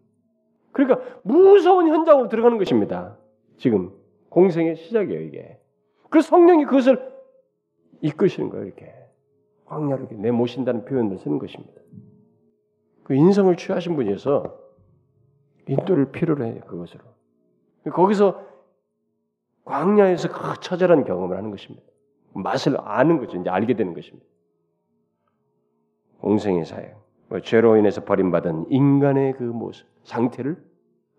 [0.71, 3.17] 그러니까 무서운 현장으로 들어가는 것입니다.
[3.57, 3.91] 지금
[4.29, 5.59] 공생의 시작이에요, 이게.
[6.09, 7.11] 그 성령이 그것을
[8.01, 8.93] 이끄시는 거예요, 이렇게.
[9.65, 11.81] 광야를 내모신다는 표현을 쓰는 것입니다.
[13.11, 14.57] 그 인성을 취하신 분이어서
[15.67, 17.03] 인도를 필요로 해요, 그것으로.
[17.91, 18.41] 거기서
[19.65, 21.85] 광야에서 그 처절한 경험을 하는 것입니다.
[22.33, 23.37] 맛을 아는 거죠.
[23.37, 24.25] 이제 알게 되는 것입니다.
[26.21, 27.05] 공생의 사역.
[27.27, 30.63] 뭐 죄로 인해서 버림받은 인간의 그 모습, 상태를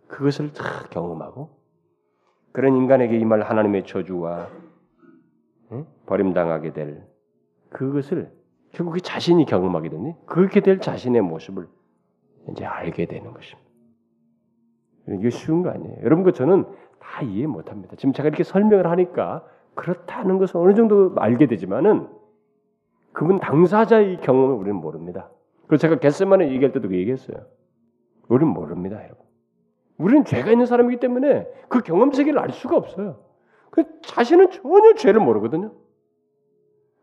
[0.08, 1.50] 그것을 다 경험하고
[2.52, 4.48] 그런 인간에게 이말 하나님의 저주와
[5.72, 5.86] 응?
[6.06, 7.06] 버림당하게 될
[7.68, 8.32] 그것을
[8.70, 11.68] 결국 그 자신이 경험하게 되니 그렇게 될 자신의 모습을
[12.50, 13.70] 이제 알게 되는 것입니다.
[15.08, 15.98] 이게 쉬운 거 아니에요.
[16.02, 16.64] 여러분 그 저는
[16.98, 17.96] 다 이해 못합니다.
[17.96, 22.08] 지금 제가 이렇게 설명을 하니까 그렇다는 것을 어느 정도 알게 되지만은
[23.12, 25.30] 그분 당사자의 경험을 우리는 모릅니다.
[25.66, 27.38] 그래서 제가 겟세만에 얘기할 때도 그 얘기했어요.
[28.28, 29.24] 우리는 모릅니다, 여러분.
[29.98, 33.20] 우리는 죄가 있는 사람이기 때문에 그 경험 세계를 알 수가 없어요.
[33.70, 35.72] 그 자신은 전혀 죄를 모르거든요.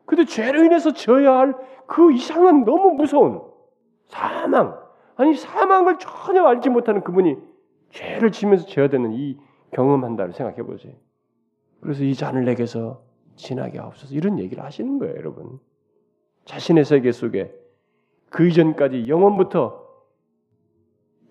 [0.05, 1.53] 근데 죄로 인해서 져야 할
[1.89, 3.41] 그 이상한 너무 무서운
[4.05, 4.79] 사망,
[5.19, 7.35] 아니 사망을 전혀 알지 못하는 그분이
[7.89, 9.37] 죄를 지면서 져야 되는 이
[9.71, 10.93] 경험한다를 생각해 보세요.
[11.81, 13.03] 그래서 이 잔을 내게서
[13.35, 15.59] 지나게 하옵소서 이런 얘기를 하시는 거예요, 여러분.
[16.45, 17.53] 자신의 세계 속에
[18.29, 19.87] 그 이전까지 영원부터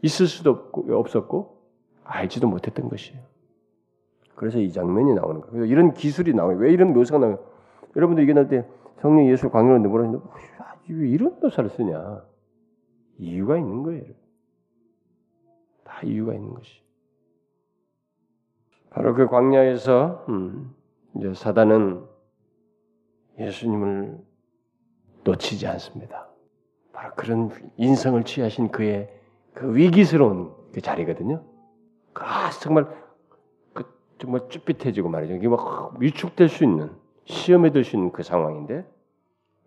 [0.03, 1.59] 있을 수도 없고, 없었고
[2.05, 3.23] 알지도 못했던 것이에요.
[4.35, 5.65] 그래서 이 장면이 나오는 거예요.
[5.65, 6.59] 이런 기술이 나와요.
[6.59, 7.39] 왜 이런 묘사가 나와요?
[7.97, 8.69] 여러분들 이게 날때
[9.01, 10.23] 성령 예수 강요를 내보라는데
[10.91, 12.28] 왜 이런 묘사를 쓰냐?
[13.19, 14.05] 이유가 있는 거예요.
[15.85, 16.83] 다 이유가 있는 것이.
[18.91, 20.75] 바로 그 광야에서 음,
[21.17, 22.05] 이제 사단은
[23.39, 24.19] 예수님을
[25.25, 26.29] 놓치지 않습니다.
[26.93, 29.13] 바로 그런 인성을 취하신 그의
[29.53, 31.45] 그 위기스러운 그 자리거든요.
[32.15, 32.89] 아 정말
[33.73, 33.85] 그
[34.19, 35.35] 정말 쭈삣해지고 말이죠.
[35.35, 36.91] 이게 막 위축될 수 있는
[37.25, 38.85] 시험에 들 수 있는 그 상황인데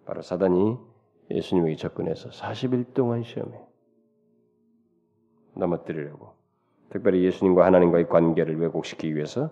[0.06, 0.78] 바로 사단이
[1.36, 3.58] 예수님에게 접근해서 40일 동안 시험해
[5.56, 6.34] 넘어뜨리려고
[6.90, 9.52] 특별히 예수님과 하나님과의 관계를 왜곡시키기 위해서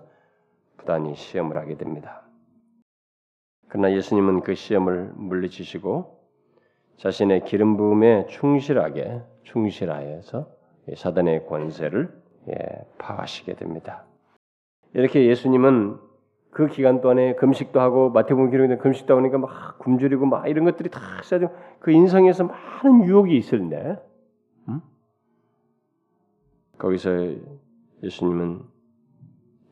[0.78, 2.24] 부단히 시험을 하게 됩니다.
[3.68, 6.20] 그러나 예수님은 그 시험을 물리치시고
[6.98, 10.52] 자신의 기름 부음에 충실하게 충실하여서
[10.96, 12.20] 사단의 권세를
[12.50, 14.06] 예, 파하시게 됩니다.
[14.94, 16.00] 이렇게 예수님은
[16.52, 21.00] 그 기간 동안에 금식도 하고 마태복음 기록에 금식도 하니까 막 굶주리고 막 이런 것들이 다
[21.24, 23.98] 쌓여 그 인성에서 많은 유혹이 있을때
[26.80, 27.36] 거기서
[28.02, 28.64] 예수님은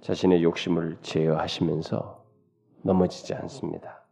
[0.02, 2.26] 자신의 욕심을 제어하시면서
[2.84, 4.04] 넘어지지 않습니다.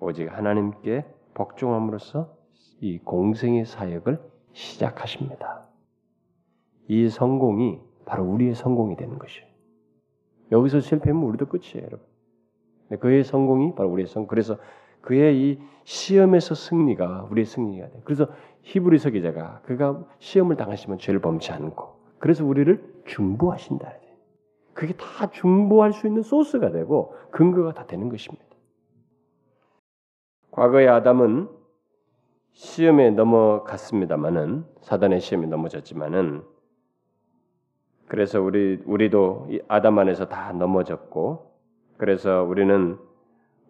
[0.00, 1.04] 오직 하나님께
[1.34, 2.36] 복종함으로써
[2.80, 4.20] 이 공생의 사역을
[4.52, 5.66] 시작하십니다.
[6.88, 9.51] 이 성공이 바로 우리의 성공이 되는 것이에요.
[10.52, 12.06] 여기서 실패하면 우리도 끝이에요, 여러분.
[13.00, 14.26] 그의 성공이 바로 우리의 성.
[14.26, 14.58] 그래서
[15.00, 18.00] 그의 이 시험에서 승리가 우리의 승리가 돼.
[18.04, 18.28] 그래서
[18.62, 23.92] 히브리서 기자가 그가 시험을 당하시면 죄를 범치 않고 그래서 우리를 중보하신다.
[24.74, 28.44] 그게 다 중보할 수 있는 소스가 되고 근거가 다 되는 것입니다.
[30.50, 31.48] 과거의 아담은
[32.52, 36.42] 시험에 넘어갔습니다만은 사단의 시험에 넘어졌지만은
[38.12, 41.50] 그래서 우리 우리도 아담 안에서 다 넘어졌고
[41.96, 42.98] 그래서 우리는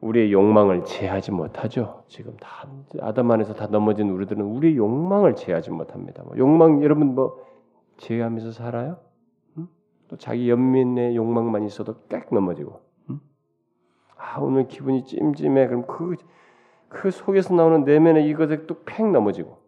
[0.00, 2.02] 우리의 욕망을 제하지 못하죠.
[2.08, 2.66] 지금 다
[3.02, 6.24] 아담 안에서 다 넘어진 우리들은 우리의 욕망을 제하지 못합니다.
[6.24, 7.38] 뭐 욕망 여러분 뭐
[7.98, 8.96] 제하면서 살아요?
[9.58, 9.68] 음?
[10.08, 12.80] 또 자기 연민의 욕망만 있어도 깍 넘어지고.
[13.10, 13.20] 음?
[14.16, 15.68] 아 오늘 기분이 찜찜해.
[15.68, 16.16] 그럼 그,
[16.88, 19.61] 그 속에서 나오는 내면의 이것에 또팽 넘어지고.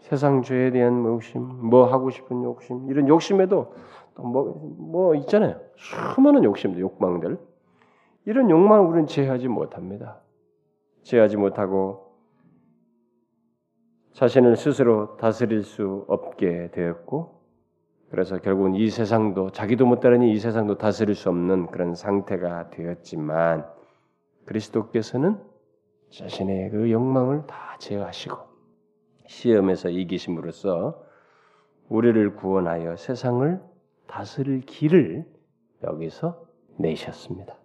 [0.00, 0.02] 음?
[0.02, 3.74] 세상 죄에 대한 욕심, 뭐 하고 싶은 욕심, 이런 욕심에도
[4.16, 5.60] 뭐, 뭐 있잖아요.
[5.76, 7.38] 수많은 욕심들, 욕망들.
[8.26, 10.20] 이런 욕망을 우리는 제하지 못합니다.
[11.02, 12.10] 제하지 못하고
[14.12, 17.40] 자신을 스스로 다스릴 수 없게 되었고
[18.10, 23.66] 그래서 결국은 이 세상도 자기도 못 따르니 이 세상도 다스릴 수 없는 그런 상태가 되었지만
[24.44, 25.40] 그리스도께서는
[26.10, 28.49] 자신의 그 욕망을 다 제어하시고
[29.30, 31.04] 시험에서 이기심으로써
[31.88, 33.60] 우리를 구원하여 세상을
[34.08, 35.24] 다스릴 길을
[35.84, 36.44] 여기서
[36.78, 37.56] 내셨습니다.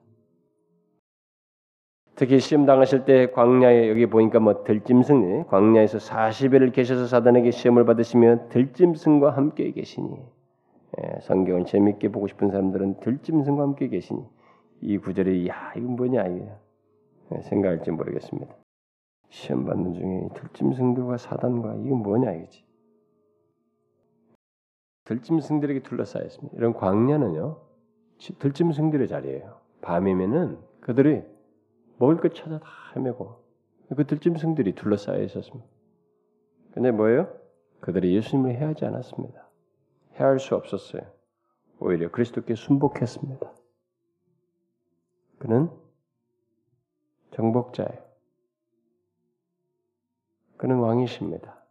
[2.16, 8.47] 특히 시험 당하실 때 광야에 여기 보니까 뭐 들짐승이 광야에서 40일을 계셔서 사단에게 시험을 받으시며
[8.49, 10.18] 들짐승과 함께 계시니
[10.97, 14.24] 예, 성경을 재밌게 보고 싶은 사람들은 들짐승과 함께 계시니
[14.82, 18.55] 이 구절이 야 이건 뭐냐 예, 생각할지 모르겠습니다.
[19.30, 22.65] 시험 받는 중에 들짐승들과 사단과 이건 뭐냐 이거지.
[25.05, 26.57] 들짐승들에게 둘러싸여 있습니다.
[26.57, 27.61] 이런 광야는요
[28.39, 29.59] 들짐승들의 자리예요.
[29.82, 31.23] 밤이면은 그들이
[31.97, 33.43] 먹을 것 찾아 다 헤매고
[33.95, 35.67] 그 들짐승들이 둘러싸여 있었습니다.
[36.73, 37.32] 근데 뭐예요?
[37.80, 39.47] 그들이 예수님을 해하지 않았습니다.
[40.19, 41.03] 해할 수 없었어요.
[41.80, 43.53] 오히려 그리스도께 순복했습니다.
[45.38, 45.69] 그는
[47.32, 48.05] 정복자예요.
[50.58, 51.64] 그는 왕이십니다.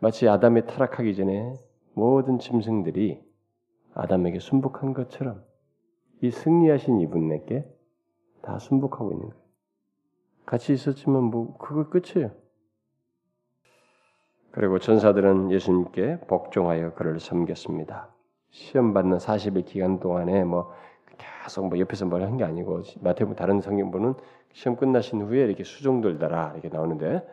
[0.00, 1.54] 마치 아담이 타락하기 전에
[1.94, 3.22] 모든 짐승들이
[3.94, 5.44] 아담에게 순복한 것처럼
[6.22, 7.66] 이 승리하신 이분에게
[8.42, 9.40] 다 순복하고 있는 거예요.
[10.46, 12.30] 같이 있었지만 뭐 그거 끝이에요.
[14.52, 18.12] 그리고 전사들은 예수님께 복종하여 그를 섬겼습니다.
[18.50, 20.72] 시험 받는 40일 기간 동안에 뭐
[21.44, 24.14] 계속 뭐 옆에서 뭘 한 게 아니고 마태복음 다른 성경보는
[24.52, 27.24] 시험 끝나신 후에 이렇게 수종들더라 이렇게 나오는데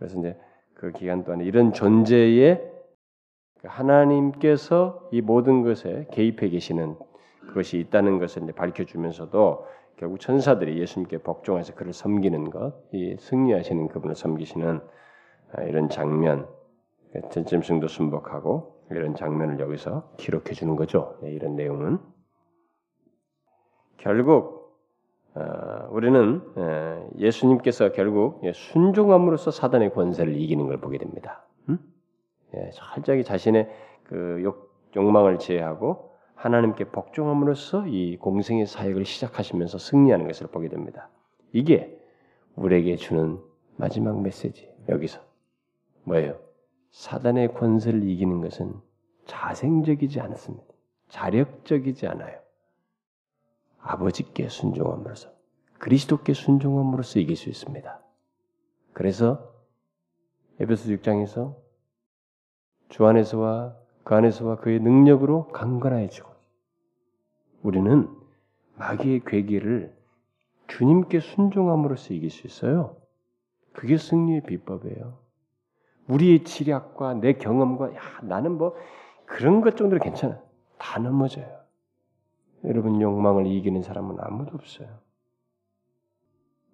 [0.00, 0.36] 그래서 이제
[0.74, 2.58] 그 기간 동안에 이런 존재에
[3.62, 6.96] 하나님께서 이 모든 것에 개입해 계시는
[7.48, 14.14] 그것이 있다는 것을 이제 밝혀주면서도 결국 천사들이 예수님께 복종해서 그를 섬기는 것, 이 승리하시는 그분을
[14.14, 14.80] 섬기시는
[15.52, 16.48] 아, 이런 장면,
[17.30, 21.18] 전짐승도 순복하고 이런 장면을 여기서 기록해 주는 거죠.
[21.22, 21.98] 네, 이런 내용은
[23.98, 24.59] 결국 어,
[25.90, 26.42] 우리는
[27.18, 31.44] 예수님께서 결국 순종함으로써 사단의 권세를 이기는 걸 보게 됩니다.
[32.54, 33.70] 예, 철저하게 자신의
[34.04, 41.08] 그 욕, 욕망을 제하고 하나님께 복종함으로써 이 공생의 사역을 시작하시면서 승리하는 것을 보게 됩니다.
[41.52, 41.96] 이게
[42.56, 43.38] 우리에게 주는
[43.76, 45.20] 마지막 메시지 여기서
[46.04, 46.38] 뭐예요?
[46.90, 48.74] 사단의 권세를 이기는 것은
[49.26, 50.64] 자생적이지 않습니다.
[51.08, 52.38] 자력적이지 않아요.
[53.82, 55.30] 아버지께 순종함으로써
[55.78, 58.00] 그리스도께 순종함으로써 이길 수 있습니다.
[58.92, 59.50] 그래서
[60.60, 61.56] 에베소 6장에서
[62.90, 66.28] 주 안에서와 그 안에서와 그의 능력으로 강건해지고
[67.62, 68.08] 우리는
[68.76, 69.96] 마귀의 괴기를
[70.68, 72.96] 주님께 순종함으로써 이길 수 있어요.
[73.72, 75.18] 그게 승리의 비법이에요.
[76.08, 78.74] 우리의 지략과 내 경험과 야 나는 뭐
[79.26, 80.40] 그런 것 정도로 괜찮아.
[80.78, 81.59] 다 넘어져요.
[82.64, 84.88] 여러분 욕망을 이기는 사람은 아무도 없어요.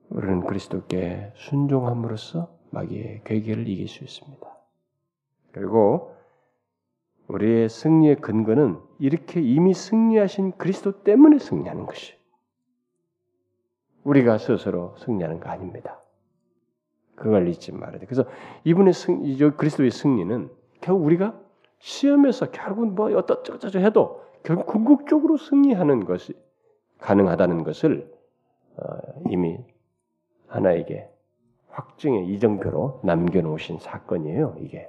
[0.08, 4.46] 우리는 그리스도께 순종함으로써 마귀의 괴계를 이길 수 있습니다.
[5.52, 6.14] 그리고
[7.28, 12.14] 우리의 승리의 근거는 이렇게 이미 승리하신 그리스도 때문에 승리하는 것이.
[14.04, 16.00] 우리가 스스로 승리하는 거 아닙니다.
[17.16, 18.06] 그걸 잊지 말아야 돼.
[18.06, 18.24] 그래서
[18.64, 19.22] 이분의 승,
[19.56, 21.40] 그리스도의 승리는 결국 우리가
[21.78, 26.32] 시험에서 결국 뭐 어떠저쩌 해도 결국 궁극적으로 승리하는 것이
[27.00, 28.08] 가능하다는 것을
[28.76, 28.84] 어,
[29.28, 29.58] 이미
[30.46, 31.10] 하나에게
[31.70, 34.56] 확증의 이정표로 남겨놓으신 사건이에요.
[34.60, 34.88] 이게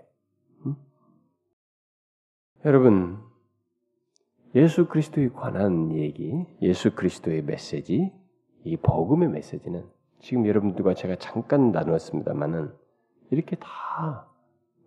[2.66, 3.18] 여러분
[4.54, 8.14] 예수 그리스도에 관한 얘기, 예수 그리스도의 메시지,
[8.64, 9.88] 이 복음의 메시지는
[10.20, 12.72] 지금 여러분들과 제가 잠깐 나누었습니다만은
[13.32, 14.28] 이렇게 다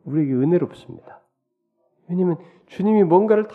[0.05, 1.20] 우리에게 은혜롭습니다.
[2.11, 2.37] 왜냐하면
[2.67, 3.55] 주님이 뭔가를 다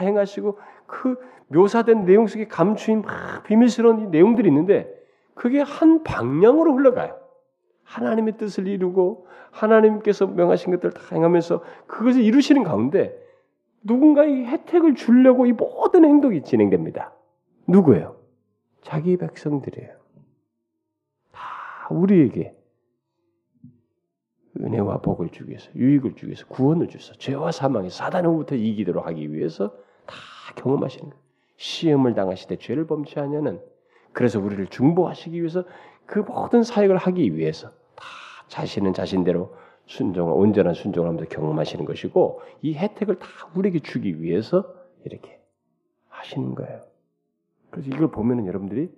[0.00, 1.16] 행하시고 그
[1.48, 4.92] 묘사된 내용 속에 감추인 막 비밀스러운 이 내용들이 있는데
[5.34, 7.18] 그게 한 방향으로 흘러가요.
[7.82, 13.18] 하나님의 뜻을 이루고 하나님께서 명하신 것들을 다 행하면서 그것을 이루시는 가운데
[13.82, 17.12] 누군가의 혜택을 주려고 이 모든 행동이 진행됩니다.
[17.66, 18.16] 누구예요?
[18.82, 19.92] 자기 백성들이에요.
[21.32, 21.40] 다
[21.90, 22.54] 우리에게
[24.60, 29.74] 은혜와 복을 주기 위해서, 유익을 주기 위해서, 구원을 주셔서 죄와 사망의 사단으로부터 이기도록 하기 위해서
[30.06, 30.14] 다
[30.56, 31.24] 경험하시는 거예요.
[31.56, 33.60] 시험을 당하시되 죄를 범치 않냐는
[34.12, 35.64] 그래서 우리를 중보하시기 위해서
[36.06, 38.04] 그 모든 사역을 하기 위해서 다
[38.48, 39.54] 자신은 자신대로
[39.86, 44.74] 순종, 온전한 순종을 하면서 경험하시는 것이고 이 혜택을 다 우리에게 주기 위해서
[45.04, 45.40] 이렇게
[46.08, 46.80] 하시는 거예요.
[47.70, 48.90] 그래서 이걸 보면은 여러분들이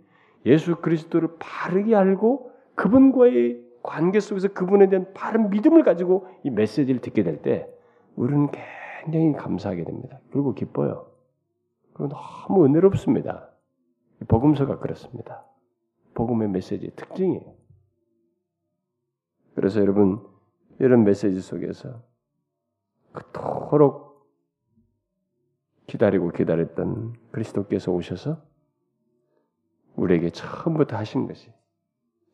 [0.45, 7.23] 예수 그리스도를 바르게 알고 그분과의 관계 속에서 그분에 대한 바른 믿음을 가지고 이 메시지를 듣게
[7.23, 7.69] 될 때
[8.17, 8.49] 우리는
[9.05, 10.21] 굉장히 감사하게 됩니다.
[10.31, 11.11] 그리고 기뻐요.
[11.93, 13.51] 그리고 너무 은혜롭습니다.
[14.29, 15.45] 복음서가 그렇습니다.
[16.15, 17.55] 복음의 메시지의 특징이에요.
[19.55, 20.27] 그래서 여러분
[20.79, 22.03] 이런 메시지 속에서
[23.13, 24.27] 그토록
[25.87, 28.43] 기다리고 기다렸던 그리스도께서 오셔서
[29.95, 31.53] 우리에게 처음부터 하신 것이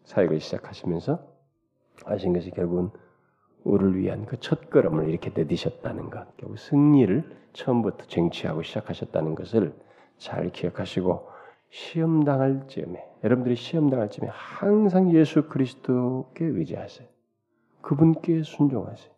[0.04, 1.31] 사역을 시작하시면서
[2.04, 2.90] 하신 것이 결국은
[3.64, 9.74] 우리를 위한 그 첫걸음을 이렇게 내디셨다는 것, 결국 승리를 처음부터 쟁취하고 시작하셨다는 것을
[10.16, 11.28] 잘 기억하시고
[11.70, 17.08] 시험 당할 즈음에 여러분들이 시험 당할 즈음에 항상 예수 그리스도께 의지하세요.
[17.80, 19.12] 그분께 순종하세요.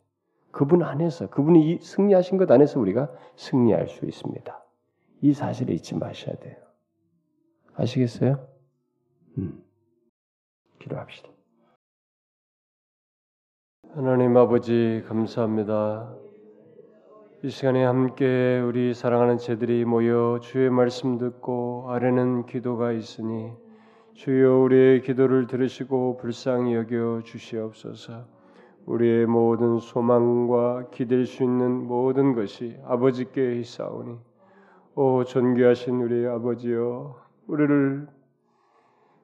[0.51, 4.65] 그분 안에서 그분이 승리하신 것 안에서 우리가 승리할 수 있습니다.
[5.23, 6.57] 이 사실을 잊지 마셔야 돼요.
[7.75, 8.47] 아시겠어요?
[9.39, 9.65] 음.
[10.79, 11.34] 기도합시다.
[13.97, 16.13] 하나님 아버지 감사합니다.
[17.45, 23.53] 이 시간에 함께 우리 사랑하는 제들이 모여 주의 말씀 듣고 아래는 기도가 있으니
[24.15, 28.25] 주여 우리의 기도를 들으시고 불쌍히 여겨 주시옵소서.
[28.87, 34.19] 우리의 모든 소망과 기댈 수 있는 모든 것이 아버지께 있사오니
[34.97, 37.15] 오 존귀하신 우리 아버지여
[37.47, 38.09] 우리를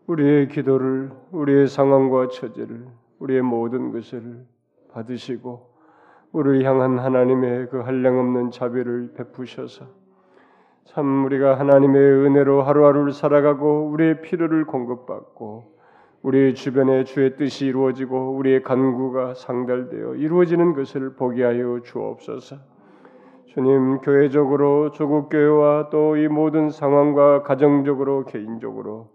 [0.06, 2.86] 우리의 기도를 우리의 상황과 처지를
[3.18, 4.46] 우리의 모든 것을
[4.92, 5.70] 받으시고
[6.32, 9.86] 우리를 향한 하나님의 그 한량없는 자비를 베푸셔서
[10.84, 15.78] 참 우리가 하나님의 은혜로 하루하루를 살아가고 우리의 필요를 공급받고
[16.22, 22.56] 우리 주변에 주의 뜻이 이루어지고 우리의 간구가 상달되어 이루어지는 것을 보게 하여 주옵소서.
[23.46, 29.08] 주님 교회적으로 조국 교회와 또 이 모든 상황과 가정적으로 개인적으로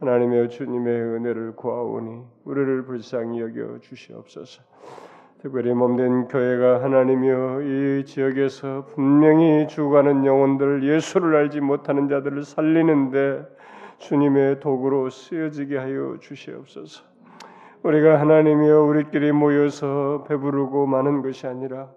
[0.00, 4.62] 하나님의 주님의 은혜를 구하오니 우리를 불쌍히 여겨 주시옵소서.
[5.40, 13.46] 특별히 몸된 교회가 하나님이여 이 지역에서 분명히 죽어가는 영혼들 예수를 알지 못하는 자들을 살리는데
[13.98, 17.04] 주님의 도구로 쓰여지게 하여 주시옵소서.
[17.84, 21.88] 우리가 하나님이여 우리끼리 모여서 배부르고 많은 것이 아니라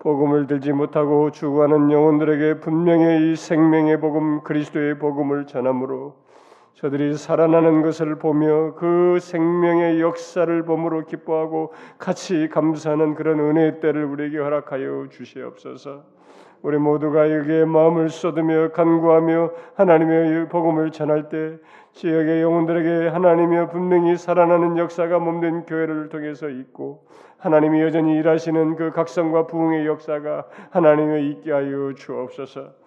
[0.00, 6.16] 복음을 들지 못하고 죽어가는 영혼들에게 분명히 이 생명의 복음 그리스도의 복음을 전함으로
[6.80, 14.38] 저들이 살아나는 것을 보며 그 생명의 역사를 봄으로 기뻐하고 같이 감사하는 그런 은혜의 때를 우리에게
[14.38, 16.04] 허락하여 주시옵소서.
[16.62, 21.58] 우리 모두가 여기에 마음을 쏟으며 간구하며 하나님의 복음을 전할 때
[21.92, 27.06] 지역의 영혼들에게 하나님이 분명히 살아나는 역사가 몸된 교회를 통해서 있고
[27.36, 32.79] 하나님이 여전히 일하시는 그 각성과 부흥의 역사가 하나님의 있게 하여 주옵소서.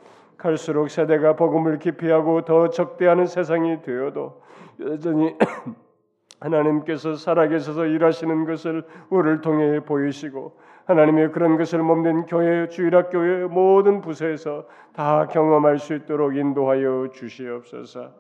[0.44, 4.42] 갈수록 세대가 복음을 기피하고 더 적대하는 세상이 되어도
[4.82, 5.34] 여전히
[6.42, 14.66] 하나님께서 살아계셔서 일하시는 것을 우리를 통해 보이시고 하나님의 그런 것을 몸된 교회 주일학교의 모든 부서에서
[14.94, 18.12] 다 경험할 수 있도록 인도하여 주시옵소서.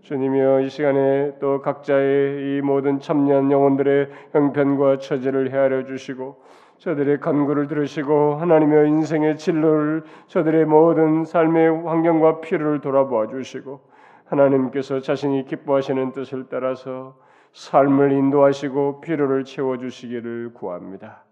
[0.00, 6.40] 주님이여 이 시간에 또 각자의 이 모든 참여한 영혼들의 형편과 처지를 헤아려 주시고
[6.78, 13.80] 저들의 간구를 들으시고 하나님의 인생의 진로를 저들의 모든 삶의 환경과 필요를 돌아보아 주시고
[14.26, 17.16] 하나님께서 자신이 기뻐하시는 뜻을 따라서
[17.52, 21.24] 삶을 인도하시고 필요를 채워 주시기를 구합니다.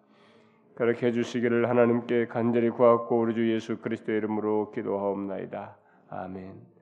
[0.75, 5.77] 그렇게 해 주시기를 하나님께 간절히 구하고 우리 주 예수 그리스도의 이름으로 기도하옵나이다.
[6.09, 6.74] 아멘.